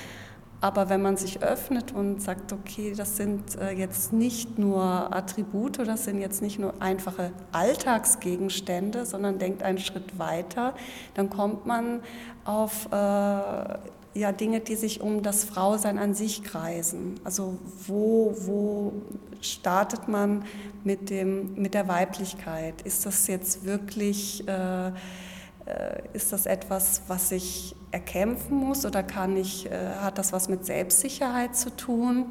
Aber 0.62 0.90
wenn 0.90 1.00
man 1.00 1.16
sich 1.16 1.42
öffnet 1.42 1.92
und 1.92 2.20
sagt, 2.20 2.52
okay, 2.52 2.92
das 2.94 3.16
sind 3.16 3.58
äh, 3.58 3.70
jetzt 3.70 4.12
nicht 4.12 4.58
nur 4.58 4.82
Attribute, 4.84 5.78
das 5.78 6.04
sind 6.04 6.20
jetzt 6.20 6.42
nicht 6.42 6.58
nur 6.58 6.74
einfache 6.80 7.32
Alltagsgegenstände, 7.52 9.06
sondern 9.06 9.38
denkt 9.38 9.62
einen 9.62 9.78
Schritt 9.78 10.18
weiter, 10.18 10.74
dann 11.14 11.30
kommt 11.30 11.64
man 11.64 12.02
auf 12.44 12.88
äh, 12.92 12.94
ja, 14.12 14.32
Dinge, 14.32 14.60
die 14.60 14.76
sich 14.76 15.00
um 15.00 15.22
das 15.22 15.44
Frausein 15.44 15.96
an 15.96 16.12
sich 16.12 16.42
kreisen. 16.42 17.18
Also 17.24 17.56
wo, 17.86 18.34
wo 18.40 18.92
startet 19.40 20.08
man 20.08 20.44
mit, 20.84 21.08
dem, 21.08 21.54
mit 21.54 21.72
der 21.72 21.88
Weiblichkeit? 21.88 22.82
Ist 22.82 23.06
das 23.06 23.26
jetzt 23.28 23.64
wirklich... 23.64 24.46
Äh, 24.46 24.92
äh, 25.66 26.02
ist 26.12 26.32
das 26.32 26.46
etwas, 26.46 27.02
was 27.06 27.32
ich 27.32 27.76
erkämpfen 27.90 28.56
muss 28.56 28.86
oder 28.86 29.02
kann 29.02 29.36
ich, 29.36 29.70
äh, 29.70 29.94
hat 30.00 30.18
das 30.18 30.32
was 30.32 30.48
mit 30.48 30.64
Selbstsicherheit 30.64 31.56
zu 31.56 31.74
tun? 31.74 32.26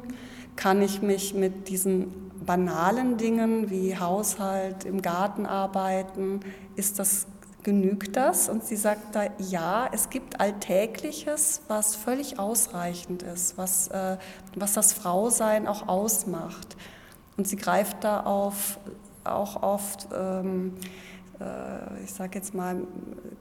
Kann 0.56 0.82
ich 0.82 1.02
mich 1.02 1.34
mit 1.34 1.68
diesen 1.68 2.30
banalen 2.44 3.16
Dingen 3.16 3.70
wie 3.70 3.96
Haushalt, 3.96 4.84
im 4.84 5.02
Garten 5.02 5.46
arbeiten, 5.46 6.40
ist 6.76 6.98
das, 6.98 7.26
genügt 7.62 8.16
das? 8.16 8.48
Und 8.48 8.64
sie 8.64 8.76
sagt 8.76 9.14
da, 9.14 9.24
ja, 9.38 9.88
es 9.92 10.08
gibt 10.08 10.40
Alltägliches, 10.40 11.60
was 11.68 11.94
völlig 11.94 12.38
ausreichend 12.38 13.22
ist, 13.22 13.58
was, 13.58 13.88
äh, 13.88 14.16
was 14.56 14.72
das 14.72 14.94
Frausein 14.94 15.66
auch 15.66 15.86
ausmacht. 15.86 16.76
Und 17.36 17.46
sie 17.46 17.56
greift 17.56 18.04
da 18.04 18.20
auf, 18.20 18.78
auch 19.24 19.62
oft... 19.62 20.08
Ähm, 20.14 20.74
äh, 21.40 22.04
ich 22.04 22.12
sage 22.12 22.38
jetzt 22.38 22.54
mal, 22.54 22.82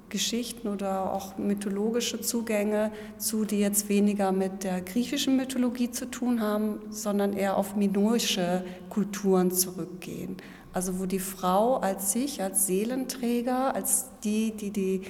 Geschichten 0.10 0.68
oder 0.68 1.14
auch 1.14 1.38
mythologische 1.38 2.22
Zugänge 2.22 2.92
zu, 3.18 3.46
die 3.46 3.60
jetzt 3.60 3.90
weniger 3.90 4.32
mit 4.32 4.64
der 4.64 4.82
griechischen 4.82 5.38
Mythologie 5.38 5.92
zu 5.92 6.10
tun 6.10 6.42
haben, 6.42 6.80
sondern 6.90 7.34
eher 7.34 7.58
auf 7.58 7.76
minoische 7.76 8.64
Kulturen 8.90 9.52
zurückgehen. 9.52 10.38
Also 10.74 11.00
wo 11.00 11.06
die 11.06 11.20
Frau 11.20 11.78
als 11.78 12.12
sich, 12.12 12.42
als 12.44 12.68
Seelenträger, 12.68 13.74
als 13.74 14.08
die, 14.24 14.52
die 14.52 14.72
die 14.72 15.02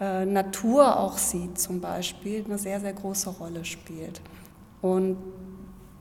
äh, 0.00 0.26
Natur 0.26 0.98
auch 0.98 1.16
sieht 1.16 1.58
zum 1.58 1.80
Beispiel, 1.80 2.44
eine 2.44 2.58
sehr, 2.58 2.80
sehr 2.80 2.92
große 2.92 3.30
Rolle 3.30 3.64
spielt. 3.64 4.20
Und 4.82 5.16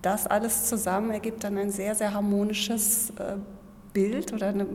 das 0.01 0.27
alles 0.27 0.65
zusammen 0.69 1.11
ergibt 1.11 1.43
dann 1.43 1.57
ein 1.57 1.71
sehr, 1.71 1.95
sehr 1.95 2.13
harmonisches 2.13 3.11
äh, 3.11 3.37
Bild 3.93 4.33
oder 4.33 4.49
eine 4.49 4.67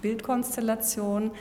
Bildkonstellation, 0.00 1.32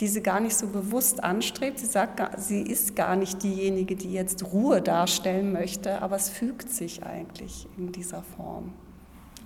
die 0.00 0.08
sie 0.08 0.22
gar 0.22 0.40
nicht 0.40 0.56
so 0.56 0.66
bewusst 0.68 1.22
anstrebt. 1.22 1.78
Sie 1.78 1.86
sagt, 1.86 2.20
sie 2.40 2.62
ist 2.62 2.96
gar 2.96 3.16
nicht 3.16 3.42
diejenige, 3.42 3.96
die 3.96 4.12
jetzt 4.12 4.44
Ruhe 4.44 4.82
darstellen 4.82 5.52
möchte, 5.52 6.02
aber 6.02 6.16
es 6.16 6.28
fügt 6.28 6.70
sich 6.70 7.02
eigentlich 7.04 7.66
in 7.76 7.92
dieser 7.92 8.22
Form. 8.22 8.72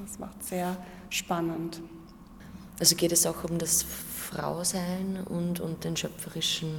Das 0.01 0.19
macht 0.19 0.43
sehr 0.43 0.77
spannend. 1.09 1.83
Also 2.79 2.97
geht 2.97 3.13
es 3.13 3.27
auch 3.27 3.45
um 3.45 3.59
das 3.59 3.83
Frausein 3.83 5.21
und, 5.29 5.61
und 5.61 5.85
den 5.85 5.97
schöpferischen 5.97 6.71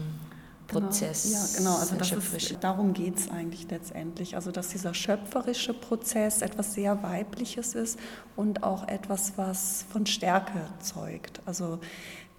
Genau. 0.72 0.88
Prozess. 0.88 1.24
Genau. 1.24 1.40
Ja, 1.40 1.58
genau. 1.58 1.78
Also 1.78 1.96
das 1.96 2.12
ist, 2.12 2.58
darum 2.62 2.94
geht 2.94 3.18
es 3.18 3.30
eigentlich 3.30 3.70
letztendlich. 3.70 4.36
Also 4.36 4.52
dass 4.52 4.70
dieser 4.70 4.94
schöpferische 4.94 5.74
Prozess 5.74 6.42
etwas 6.42 6.74
sehr 6.74 7.04
Weibliches 7.04 7.76
ist 7.76 8.00
und 8.36 8.64
auch 8.64 8.88
etwas, 8.88 9.34
was 9.36 9.86
von 9.92 10.06
Stärke 10.06 10.62
zeugt. 10.80 11.42
Also 11.46 11.80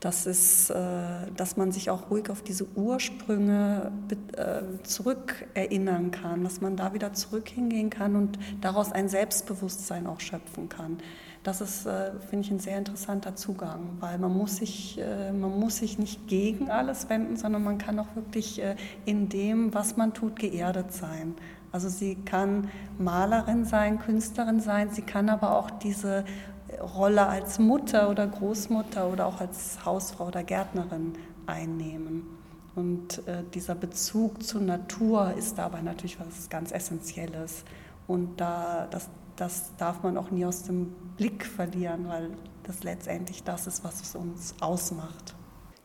das 0.02 0.26
ist, 0.26 0.68
äh, 0.70 0.74
dass 1.36 1.56
man 1.56 1.70
sich 1.70 1.88
auch 1.88 2.10
ruhig 2.10 2.28
auf 2.28 2.42
diese 2.42 2.66
Ursprünge 2.74 3.92
äh, 4.36 4.82
zurückerinnern 4.82 6.10
kann, 6.10 6.42
dass 6.42 6.60
man 6.60 6.76
da 6.76 6.92
wieder 6.92 7.12
zurück 7.12 7.48
hingehen 7.48 7.88
kann 7.88 8.16
und 8.16 8.36
daraus 8.60 8.90
ein 8.90 9.08
Selbstbewusstsein 9.08 10.08
auch 10.08 10.18
schöpfen 10.18 10.68
kann. 10.68 10.98
Das 11.44 11.60
ist, 11.60 11.86
äh, 11.86 12.10
finde 12.28 12.46
ich, 12.46 12.50
ein 12.50 12.58
sehr 12.58 12.78
interessanter 12.78 13.36
Zugang, 13.36 13.90
weil 14.00 14.18
man 14.18 14.36
muss, 14.36 14.56
sich, 14.56 15.00
man 15.32 15.60
muss 15.60 15.76
sich 15.76 16.00
nicht 16.00 16.26
gegen 16.26 16.68
alles 16.68 17.08
wenden, 17.08 17.36
sondern 17.36 17.62
man 17.62 17.78
kann 17.78 18.00
auch 18.00 18.16
wirklich 18.16 18.60
in 19.06 19.28
dem, 19.28 19.72
was 19.72 19.96
man 19.96 20.14
tut, 20.14 20.36
geerdet 20.36 20.92
sein. 20.92 21.36
Also 21.70 21.88
sie 21.88 22.16
kann 22.16 22.68
Malerin 22.98 23.64
sein, 23.64 23.98
Künstlerin 23.98 24.60
sein, 24.60 24.90
sie 24.90 25.02
kann 25.02 25.30
aber 25.30 25.56
auch 25.56 25.70
diese 25.70 26.24
Rolle 26.80 27.26
als 27.26 27.58
Mutter 27.58 28.10
oder 28.10 28.26
Großmutter 28.26 29.08
oder 29.08 29.26
auch 29.26 29.40
als 29.40 29.84
Hausfrau 29.84 30.28
oder 30.28 30.42
Gärtnerin 30.42 31.14
einnehmen. 31.46 32.26
Und 32.74 33.26
äh, 33.26 33.42
dieser 33.52 33.74
Bezug 33.74 34.42
zur 34.42 34.62
Natur 34.62 35.34
ist 35.36 35.58
dabei 35.58 35.82
natürlich 35.82 36.18
was 36.18 36.48
ganz 36.48 36.72
Essentielles. 36.72 37.64
Und 38.06 38.40
da, 38.40 38.86
das, 38.90 39.08
das 39.36 39.76
darf 39.76 40.02
man 40.02 40.16
auch 40.16 40.30
nie 40.30 40.46
aus 40.46 40.62
dem 40.62 40.92
Blick 41.16 41.44
verlieren, 41.44 42.08
weil 42.08 42.30
das 42.62 42.82
letztendlich 42.82 43.42
das 43.44 43.66
ist, 43.66 43.84
was 43.84 44.00
es 44.00 44.14
uns 44.14 44.54
ausmacht. 44.60 45.34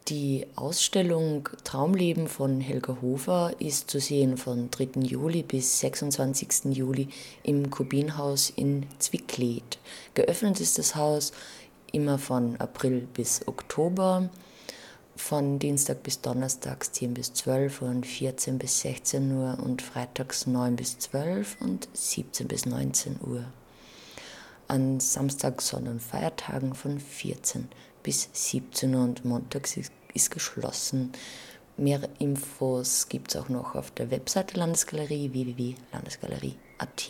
Die 0.10 0.48
Ausstellung 0.56 1.50
Traumleben 1.65 2.30
von 2.30 2.62
Helga 2.62 2.98
Hofer 3.02 3.52
ist 3.60 3.91
zu 3.91 4.00
sehen 4.00 4.38
von 4.38 4.72
3. 4.72 5.02
Juli 5.02 5.43
bis 5.43 5.82
26. 5.82 6.74
Juli 6.78 7.10
im 7.43 7.70
Kubinhaus 7.70 8.50
in 8.56 8.86
Zwicklied. 9.00 9.80
Geöffnet 10.13 10.62
ist 10.62 10.78
das 10.78 10.96
Haus 10.96 11.34
immer 11.91 12.17
von 12.20 12.56
April 12.56 13.06
bis 13.13 13.46
Oktober, 13.50 14.30
von 15.17 15.60
Dienstag 15.60 16.04
bis 16.04 16.22
Donnerstags 16.22 16.93
10 16.93 17.13
bis 17.13 17.34
12 17.34 17.82
Uhr 17.82 17.89
und 17.89 18.06
14 18.06 18.58
bis 18.60 18.80
16 18.80 19.30
Uhr 19.34 19.58
und 19.62 19.82
freitags 19.82 20.48
9 20.48 20.78
bis 20.78 21.00
12 21.00 21.58
und 21.60 21.89
17 21.91 22.48
bis 22.48 22.65
19 22.65 23.20
Uhr. 23.28 23.43
An 24.70 25.02
Samstag, 25.02 25.62
Sonntag 25.62 25.91
und 25.91 26.02
Feiertagen 26.02 26.76
von 26.76 26.98
14 26.98 27.67
bis 28.08 28.30
17 28.32 28.96
Uhr 28.96 29.04
und 29.04 29.26
montags 29.26 29.76
ist 30.13 30.32
geschlossen. 30.32 31.12
Mehr 31.76 32.00
Infos 32.20 33.10
gibt 33.10 33.32
es 33.32 33.36
auch 33.41 33.50
noch 33.50 33.76
auf 33.76 33.91
der 33.91 34.10
Webseite 34.12 34.58
Landesgalerie 34.58 35.34
www.landesgalerie.at. 35.34 37.10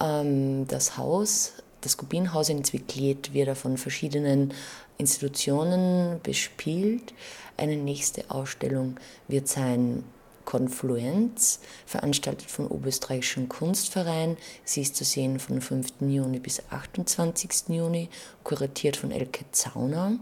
Ähm, 0.00 0.66
das 0.66 0.96
Haus, 0.96 1.52
das 1.82 1.98
Kubinhaus 1.98 2.48
in 2.48 2.64
Zwicklied, 2.64 3.34
wird 3.34 3.58
von 3.58 3.76
verschiedenen 3.76 4.54
Institutionen 4.96 6.18
bespielt. 6.22 7.12
Eine 7.58 7.76
nächste 7.76 8.30
Ausstellung 8.30 8.98
wird 9.28 9.48
sein 9.48 10.02
Konfluenz, 10.46 11.60
veranstaltet 11.84 12.50
vom 12.50 12.68
Oberösterreichischen 12.68 13.50
Kunstverein. 13.50 14.38
Sie 14.64 14.80
ist 14.80 14.96
zu 14.96 15.04
sehen 15.04 15.38
von 15.38 15.60
5. 15.60 16.00
Juni 16.00 16.38
bis 16.38 16.62
28. 16.70 17.68
Juni, 17.68 18.08
kuratiert 18.42 18.96
von 18.96 19.10
Elke 19.10 19.44
Zauner. 19.52 20.18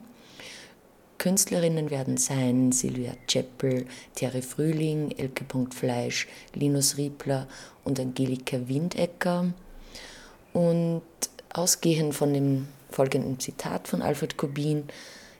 Künstlerinnen 1.18 1.90
werden 1.90 2.16
sein 2.16 2.72
Silvia 2.72 3.12
Czeppel, 3.28 3.86
Terry 4.16 4.42
Frühling, 4.42 5.12
Elke 5.16 5.44
Fleisch, 5.70 6.26
Linus 6.54 6.96
Riebler 6.96 7.46
und 7.84 8.00
Angelika 8.00 8.56
Windecker. 8.66 9.52
Und 10.52 11.02
ausgehend 11.52 12.14
von 12.14 12.34
dem 12.34 12.68
folgendem 12.90 13.38
Zitat 13.38 13.88
von 13.88 14.02
Alfred 14.02 14.36
Kubin, 14.36 14.84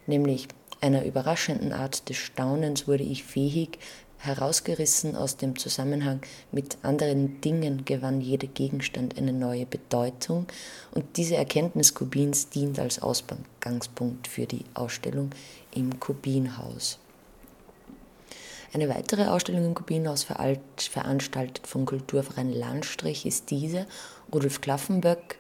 nämlich 0.07 0.49
einer 0.81 1.05
überraschenden 1.05 1.73
Art 1.73 2.09
des 2.09 2.19
Staunens 2.19 2.87
wurde 2.87 3.05
ich 3.05 3.25
fähig, 3.25 3.79
herausgerissen 4.19 5.17
aus 5.17 5.37
dem 5.37 5.59
Zusammenhang 5.59 6.21
mit 6.53 6.79
anderen 6.83 7.41
Dingen 7.41 7.85
gewann 7.85 8.21
jeder 8.21 8.47
Gegenstand 8.47 9.19
eine 9.19 9.33
neue 9.33 9.67
Bedeutung 9.67 10.47
und 10.93 11.17
diese 11.17 11.37
Erkenntnis 11.37 11.95
Kubins 11.95 12.49
dient 12.49 12.79
als 12.79 13.01
Ausgangspunkt 13.01 14.29
für 14.29 14.47
die 14.47 14.65
Ausstellung 14.75 15.31
im 15.73 16.01
Kubinhaus. 16.01 16.99
Eine 18.73 18.89
weitere 18.89 19.27
Ausstellung 19.27 19.67
im 19.67 19.75
Kubinhaus 19.75 20.25
veranstaltet 20.25 21.67
vom 21.67 21.87
Kulturverein 21.87 22.53
Landstrich 22.53 23.25
ist 23.25 23.51
diese, 23.51 23.87
Rudolf 24.33 24.61
Klaffenböck, 24.61 25.39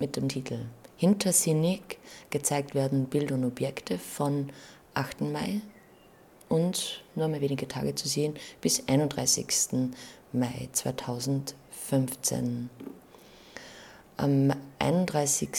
mit 0.00 0.16
dem 0.16 0.28
Titel 0.28 0.66
Hintersinnig. 0.96 1.98
Gezeigt 2.30 2.74
werden 2.74 3.06
Bilder 3.06 3.36
und 3.36 3.44
Objekte 3.44 3.98
von 3.98 4.50
8. 4.94 5.20
Mai 5.20 5.60
und 6.50 7.02
nur 7.14 7.28
mal 7.28 7.40
wenige 7.40 7.66
Tage 7.66 7.94
zu 7.94 8.06
sehen 8.06 8.34
bis 8.60 8.86
31. 8.86 9.88
Mai 10.32 10.68
2015. 10.72 12.68
Am 14.18 14.52
31. 14.78 15.58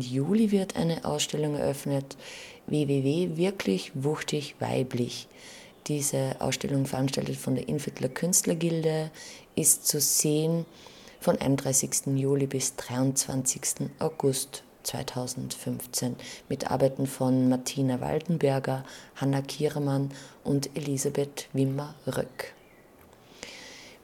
Juli 0.00 0.50
wird 0.50 0.76
eine 0.76 1.04
Ausstellung 1.04 1.56
eröffnet, 1.56 2.16
www 2.66 3.36
wirklich 3.36 3.92
wuchtig 3.94 4.54
weiblich. 4.60 5.28
Diese 5.88 6.36
Ausstellung, 6.40 6.86
veranstaltet 6.86 7.36
von 7.36 7.54
der 7.54 7.68
Inviertler 7.68 8.08
Künstlergilde, 8.08 9.10
ist 9.56 9.86
zu 9.86 10.00
sehen 10.00 10.64
von 11.20 11.38
31. 11.38 12.06
Juli 12.14 12.46
bis 12.46 12.76
23. 12.76 13.90
August 13.98 14.62
2015 14.82 16.16
mit 16.48 16.70
Arbeiten 16.70 17.06
von 17.06 17.48
Martina 17.48 18.00
Waldenberger, 18.00 18.84
Hanna 19.16 19.42
Kiermann 19.42 20.10
und 20.44 20.76
Elisabeth 20.76 21.48
Wimmer-Röck. 21.52 22.54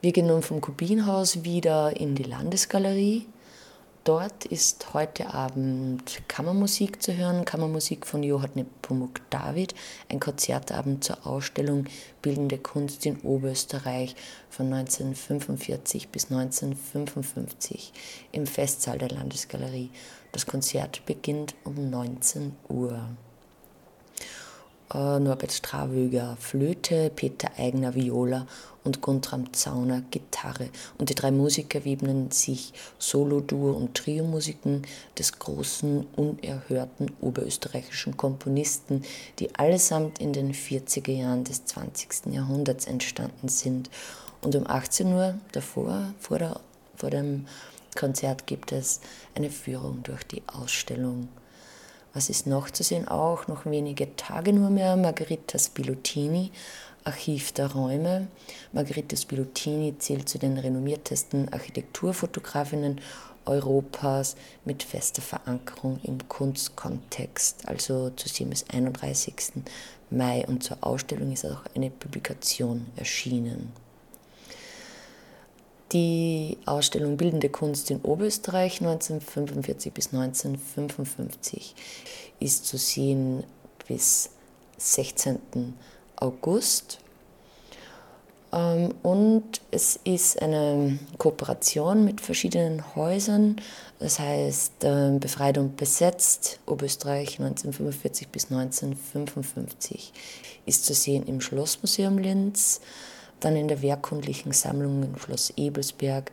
Wir 0.01 0.13
gehen 0.13 0.27
nun 0.27 0.43
vom 0.43 0.61
Kubinhaus 0.61 1.45
wieder 1.45 1.99
in 1.99 2.15
die 2.15 2.25
Landesgalerie 2.25 3.27
Dort 4.05 4.45
ist 4.45 4.93
heute 4.93 5.33
Abend 5.33 6.29
Kammermusik 6.29 7.03
zu 7.03 7.17
hören, 7.17 7.47
Kammermusik 7.47 8.07
von 8.07 8.23
Johann 8.23 8.51
Nepomuk 8.55 9.23
David, 9.31 9.75
ein 10.11 10.21
Konzertabend 10.21 11.03
zur 11.05 11.27
Ausstellung 11.27 11.87
Bildende 12.21 12.59
Kunst 12.59 13.07
in 13.07 13.19
Oberösterreich 13.23 14.15
von 14.51 14.71
1945 14.71 16.11
bis 16.11 16.31
1955 16.31 17.95
im 18.33 18.47
Festsaal 18.47 18.99
der 18.99 19.09
Landesgalerie. 19.09 19.89
Das 20.33 20.45
Konzert 20.45 21.07
beginnt 21.07 21.55
um 21.65 21.89
19 21.89 22.55
Uhr. 22.69 23.09
Äh, 24.95 25.19
Norbert 25.19 25.53
Strawöger 25.53 26.37
Flöte, 26.39 27.11
Peter 27.15 27.51
Eigner 27.59 27.97
Viola 27.97 28.47
und 28.85 29.01
Guntram 29.01 29.53
Zauner 29.53 30.03
Gitarre. 30.11 30.69
Und 30.99 31.11
die 31.11 31.17
drei 31.17 31.33
Musiker 31.33 31.85
widmen 31.85 32.31
sich 32.31 32.73
Solo-, 32.99 33.41
Duo- 33.41 33.73
und 33.73 33.97
Trio-Musiken 33.97 34.83
des 35.19 35.39
großen, 35.39 36.07
unerhörten 36.15 37.11
oberösterreichischen 37.21 38.17
Komponisten, 38.17 39.03
die 39.41 39.53
allesamt 39.57 40.21
in 40.21 40.33
den 40.33 40.55
40er 40.55 41.13
Jahren 41.13 41.43
des 41.43 41.65
20. 41.65 42.33
Jahrhunderts 42.33 42.87
entstanden 42.87 43.49
sind. 43.49 43.91
Und 44.43 44.55
um 44.55 44.67
18 44.67 45.13
Uhr 45.13 45.35
davor, 45.53 46.13
vor, 46.21 46.39
der, 46.39 46.61
vor 46.95 47.11
dem 47.11 47.47
Konzert, 47.97 48.47
gibt 48.47 48.71
es 48.71 49.01
eine 49.35 49.51
Führung 49.51 50.03
durch 50.05 50.23
die 50.25 50.43
Ausstellung. 50.47 51.29
Was 52.15 52.31
ist 52.31 52.47
noch 52.47 52.71
zu 52.71 52.85
sehen? 52.85 53.09
Auch 53.09 53.49
noch 53.49 53.67
wenige 53.67 54.15
Tage 54.15 54.53
nur 54.53 54.71
mehr. 54.71 54.97
Margherita 54.97 55.59
Spilotini, 55.59 56.53
Archiv 57.03 57.51
der 57.51 57.73
Räume. 57.73 58.29
Margherita 58.73 59.17
Spilotini 59.17 59.99
zählt 59.99 60.29
zu 60.29 60.39
den 60.39 60.57
renommiertesten 60.57 61.53
Architekturfotografinnen 61.53 63.01
Europas 63.47 64.37
mit 64.65 64.85
fester 64.85 65.23
Verankerung 65.23 65.99
im 66.05 66.29
Kunstkontext, 66.29 67.69
also 67.69 68.11
zu 68.11 68.29
sehen 68.29 68.51
bis 68.51 68.65
31. 68.71 69.35
Mai 70.11 70.47
und 70.47 70.63
zur 70.63 70.79
Ausstellung 70.83 71.33
ist 71.33 71.45
auch 71.45 71.65
eine 71.75 71.91
Publikation 71.91 72.87
erschienen. 72.97 73.84
Die 75.95 76.59
Ausstellung 76.67 77.17
Bildende 77.17 77.49
Kunst 77.49 77.89
in 77.89 78.01
Oberösterreich 78.01 78.81
1945 78.81 79.93
bis 79.93 80.13
1955 80.13 81.73
ist 82.41 82.67
zu 82.67 82.77
sehen 82.79 83.45
bis 83.87 84.31
16. 84.77 85.39
August. 86.17 86.99
Ähm, 88.53 88.93
und 89.05 89.61
es 89.71 90.01
ist 90.03 90.43
eine 90.43 90.99
Kooperation 91.19 92.05
mit 92.05 92.21
verschiedenen 92.21 92.97
Häusern, 92.97 93.61
das 94.01 94.19
heißt 94.19 94.73
ähm, 94.83 95.21
Befreit 95.21 95.59
und 95.59 95.77
Besetzt, 95.77 96.59
Oberösterreich 96.67 97.39
1945 97.39 98.31
bis 98.31 98.51
1955, 98.51 100.13
ist 100.67 100.87
zu 100.87 100.93
sehen 100.93 101.25
im 101.29 101.41
Schlossmuseum 101.41 102.19
Linz. 102.19 102.81
Dann 103.45 103.57
in 103.57 103.69
der 103.69 103.83
Werkkundlichen 103.83 104.53
Sammlung 104.53 105.03
im 105.03 105.19
Schloss 105.19 105.53
Ebelsberg 105.59 106.33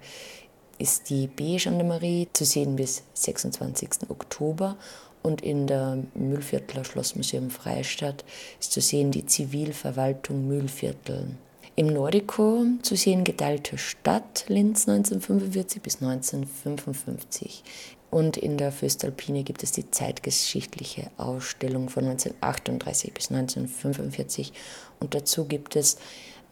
ist 0.77 1.09
die 1.09 1.27
B-Gendarmerie 1.27 2.29
zu 2.31 2.45
sehen 2.45 2.77
bis 2.77 3.03
26. 3.15 4.09
Oktober 4.09 4.77
und 5.21 5.41
in 5.41 5.67
der 5.67 5.97
Mühlviertler 6.13 6.85
Schlossmuseum 6.85 7.49
Freistadt 7.49 8.23
ist 8.61 8.71
zu 8.71 8.79
sehen 8.79 9.11
die 9.11 9.25
Zivilverwaltung 9.25 10.47
Mühlviertel. 10.47 11.35
Im 11.75 11.87
Nordico 11.87 12.63
zu 12.81 12.95
sehen 12.95 13.25
Geteilte 13.25 13.77
Stadt 13.77 14.45
Linz 14.47 14.87
1945 14.87 15.81
bis 15.81 16.01
1955. 16.01 17.61
Und 18.09 18.37
in 18.37 18.57
der 18.57 18.71
Föstalpine 18.71 19.43
gibt 19.43 19.63
es 19.63 19.73
die 19.73 19.91
zeitgeschichtliche 19.91 21.11
Ausstellung 21.17 21.89
von 21.89 22.05
1938 22.05 23.13
bis 23.13 23.31
1945. 23.31 24.53
Und 25.01 25.13
dazu 25.13 25.43
gibt 25.43 25.75
es 25.75 25.97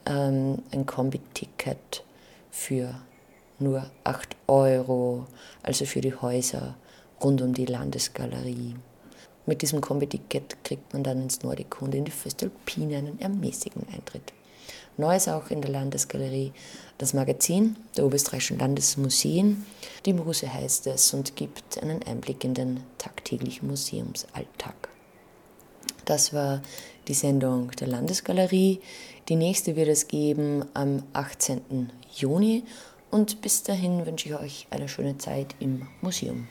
ähm, 0.09 0.57
ein 0.71 0.85
Kombi-Ticket 0.85 2.03
für 2.51 2.95
nur 3.59 3.89
8 4.03 4.35
Euro, 4.47 5.27
also 5.63 5.85
für 5.85 6.01
die 6.01 6.15
Häuser 6.15 6.75
rund 7.23 7.41
um 7.41 7.53
die 7.53 7.65
Landesgalerie. 7.65 8.75
Mit 9.45 9.61
diesem 9.61 9.81
Kombi-Ticket 9.81 10.63
kriegt 10.63 10.93
man 10.93 11.03
dann 11.03 11.21
ins 11.21 11.43
Nordic 11.43 11.81
und 11.81 11.95
in 11.95 12.05
die 12.05 12.11
Föstalpine 12.11 12.97
einen 12.97 13.19
ermäßigen 13.19 13.83
Eintritt. 13.93 14.33
Neu 14.97 15.15
ist 15.15 15.29
auch 15.29 15.49
in 15.49 15.61
der 15.61 15.71
Landesgalerie 15.71 16.51
das 16.97 17.13
Magazin 17.13 17.77
der 17.95 18.05
Oberösterreichischen 18.05 18.59
Landesmuseen. 18.59 19.65
Die 20.05 20.13
Muse 20.13 20.53
heißt 20.53 20.87
es 20.87 21.13
und 21.13 21.37
gibt 21.37 21.81
einen 21.81 22.03
Einblick 22.03 22.43
in 22.43 22.53
den 22.53 22.83
tagtäglichen 22.97 23.67
Museumsalltag. 23.67 24.88
Das 26.09 26.33
war 26.33 26.63
die 27.07 27.13
Sendung 27.13 27.69
der 27.79 27.87
Landesgalerie. 27.87 28.79
Die 29.29 29.35
nächste 29.35 29.75
wird 29.75 29.89
es 29.89 30.07
geben 30.07 30.65
am 30.73 31.03
18. 31.13 31.91
Juni 32.15 32.63
und 33.11 33.41
bis 33.41 33.61
dahin 33.61 34.07
wünsche 34.07 34.29
ich 34.29 34.35
euch 34.35 34.67
eine 34.71 34.89
schöne 34.89 35.19
Zeit 35.19 35.53
im 35.59 35.87
Museum. 36.01 36.47